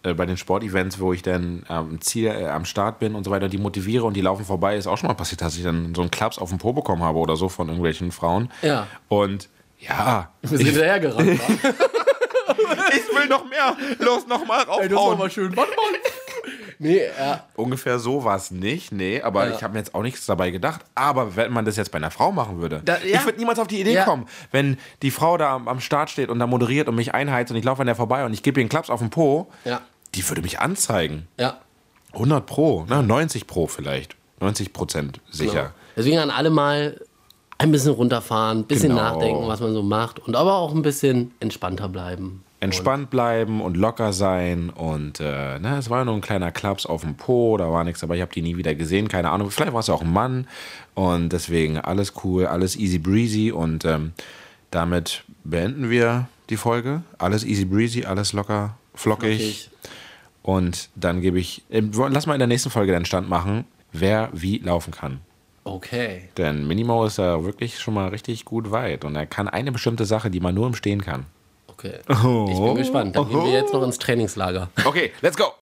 äh, 0.02 0.14
bei 0.14 0.26
den 0.26 0.36
Sportevents, 0.36 0.98
wo 1.00 1.12
ich 1.12 1.22
dann 1.22 1.64
am 1.68 2.00
Ziel, 2.00 2.26
äh, 2.28 2.46
am 2.48 2.64
Start 2.64 2.98
bin 2.98 3.14
und 3.14 3.24
so 3.24 3.30
weiter, 3.30 3.48
die 3.48 3.58
motiviere 3.58 4.04
und 4.04 4.14
die 4.14 4.20
laufen 4.20 4.44
vorbei, 4.44 4.76
ist 4.76 4.86
auch 4.86 4.98
schon 4.98 5.08
mal 5.08 5.14
passiert, 5.14 5.40
dass 5.42 5.56
ich 5.56 5.62
dann 5.62 5.94
so 5.94 6.02
einen 6.02 6.10
Klaps 6.10 6.38
auf 6.38 6.48
den 6.50 6.58
Po 6.58 6.72
bekommen 6.72 7.02
habe 7.02 7.18
oder 7.18 7.36
so 7.36 7.48
von 7.48 7.68
irgendwelchen 7.68 8.12
Frauen. 8.12 8.50
Ja. 8.62 8.86
Und 9.08 9.48
ja, 9.78 10.30
Wir 10.42 10.48
sind 10.58 10.66
hinterhergerannt. 10.66 11.28
ich 12.92 13.16
will 13.16 13.26
noch 13.28 13.48
mehr. 13.48 13.76
Los, 13.98 14.26
noch 14.26 14.46
mal 14.46 14.62
raufhauen. 14.62 15.30
schön. 15.30 15.56
Warte 15.56 15.70
mal. 15.72 15.82
Nee, 16.78 17.02
ja. 17.16 17.44
Ungefähr 17.54 18.00
so 18.00 18.24
war 18.24 18.36
es 18.36 18.50
nicht, 18.50 18.90
nee, 18.90 19.22
aber 19.22 19.46
Ja. 19.48 19.54
ich 19.54 19.62
habe 19.62 19.74
mir 19.74 19.78
jetzt 19.78 19.94
auch 19.94 20.02
nichts 20.02 20.26
dabei 20.26 20.50
gedacht. 20.50 20.80
Aber 20.96 21.36
wenn 21.36 21.52
man 21.52 21.64
das 21.64 21.76
jetzt 21.76 21.92
bei 21.92 21.98
einer 21.98 22.10
Frau 22.10 22.32
machen 22.32 22.60
würde, 22.60 22.82
Da- 22.84 22.98
ja. 22.98 23.18
ich 23.20 23.24
würde 23.24 23.38
niemals 23.38 23.60
auf 23.60 23.68
die 23.68 23.80
Idee 23.80 24.02
kommen, 24.04 24.26
wenn 24.50 24.76
die 25.02 25.12
Frau 25.12 25.36
da 25.38 25.54
am, 25.54 25.68
am 25.68 25.78
Start 25.80 26.10
steht 26.10 26.28
und 26.28 26.40
da 26.40 26.46
moderiert 26.48 26.88
und 26.88 26.96
mich 26.96 27.14
einheizt 27.14 27.52
und 27.52 27.56
ich 27.56 27.64
laufe 27.64 27.82
an 27.82 27.86
der 27.86 27.94
vorbei 27.94 28.24
und 28.24 28.32
ich 28.32 28.42
gebe 28.42 28.58
ihr 28.58 28.62
einen 28.62 28.68
Klaps 28.68 28.90
auf 28.90 28.98
den 28.98 29.10
Po, 29.10 29.48
Ja. 29.64 29.80
Die 30.14 30.28
würde 30.28 30.42
mich 30.42 30.60
anzeigen. 30.60 31.26
Ja. 31.38 31.58
100 32.12 32.44
pro, 32.46 32.84
ne? 32.84 33.02
90 33.02 33.46
pro 33.46 33.66
vielleicht. 33.66 34.16
90 34.40 34.72
Prozent 34.72 35.20
sicher. 35.30 35.52
Genau. 35.52 35.70
Deswegen 35.96 36.18
an 36.18 36.30
alle 36.30 36.50
mal 36.50 37.00
ein 37.58 37.70
bisschen 37.70 37.92
runterfahren, 37.92 38.60
ein 38.60 38.64
bisschen 38.64 38.90
Genau. 38.90 39.02
nachdenken, 39.02 39.46
was 39.46 39.60
man 39.60 39.72
so 39.72 39.82
macht 39.82 40.18
und 40.18 40.34
aber 40.36 40.54
auch 40.56 40.74
ein 40.74 40.82
bisschen 40.82 41.32
entspannter 41.40 41.88
bleiben. 41.88 42.42
Entspannt 42.60 43.10
bleiben 43.10 43.60
und 43.60 43.76
locker 43.76 44.12
sein 44.12 44.70
und 44.70 45.18
äh, 45.20 45.58
ne, 45.58 45.78
es 45.78 45.90
war 45.90 45.98
ja 46.00 46.04
nur 46.04 46.14
ein 46.14 46.20
kleiner 46.20 46.52
Klaps 46.52 46.86
auf 46.86 47.00
dem 47.02 47.16
Po, 47.16 47.56
da 47.56 47.70
war 47.72 47.82
nichts, 47.82 48.04
aber 48.04 48.14
ich 48.14 48.20
habe 48.20 48.32
die 48.32 48.42
nie 48.42 48.56
wieder 48.56 48.74
gesehen, 48.74 49.08
keine 49.08 49.30
Ahnung. 49.30 49.50
Vielleicht 49.50 49.72
war 49.72 49.80
es 49.80 49.88
ja 49.88 49.94
auch 49.94 50.02
ein 50.02 50.12
Mann 50.12 50.46
und 50.94 51.30
deswegen 51.32 51.78
alles 51.78 52.12
cool, 52.22 52.46
alles 52.46 52.76
easy 52.76 52.98
breezy 52.98 53.50
und 53.52 53.84
ähm, 53.84 54.12
damit 54.70 55.24
beenden 55.44 55.90
wir 55.90 56.28
die 56.50 56.56
Folge. 56.56 57.02
Alles 57.18 57.44
easy 57.44 57.64
breezy, 57.64 58.04
alles 58.04 58.32
locker, 58.32 58.76
flockig. 58.94 59.38
Flockig. 59.38 59.70
Und 60.42 60.90
dann 60.96 61.20
gebe 61.20 61.38
ich, 61.38 61.62
äh, 61.70 61.80
lass 61.80 62.26
mal 62.26 62.34
in 62.34 62.40
der 62.40 62.48
nächsten 62.48 62.70
Folge 62.70 62.92
den 62.92 63.04
Stand 63.04 63.28
machen, 63.28 63.64
wer 63.92 64.28
wie 64.32 64.58
laufen 64.58 64.90
kann. 64.92 65.20
Okay. 65.64 66.28
Denn 66.36 66.66
Minimo 66.66 67.04
ist 67.04 67.18
ja 67.18 67.44
wirklich 67.44 67.78
schon 67.78 67.94
mal 67.94 68.08
richtig 68.08 68.44
gut 68.44 68.70
weit 68.72 69.04
und 69.04 69.14
er 69.14 69.26
kann 69.26 69.48
eine 69.48 69.70
bestimmte 69.70 70.04
Sache, 70.04 70.30
die 70.30 70.40
man 70.40 70.54
nur 70.54 70.66
im 70.66 70.74
Stehen 70.74 71.02
kann. 71.02 71.26
Okay. 71.68 72.00
Ich 72.08 72.58
bin 72.60 72.74
gespannt. 72.76 73.16
Dann 73.16 73.28
gehen 73.28 73.44
wir 73.44 73.52
jetzt 73.52 73.72
noch 73.72 73.82
ins 73.82 73.98
Trainingslager. 73.98 74.70
Okay, 74.84 75.12
let's 75.20 75.36
go! 75.36 75.46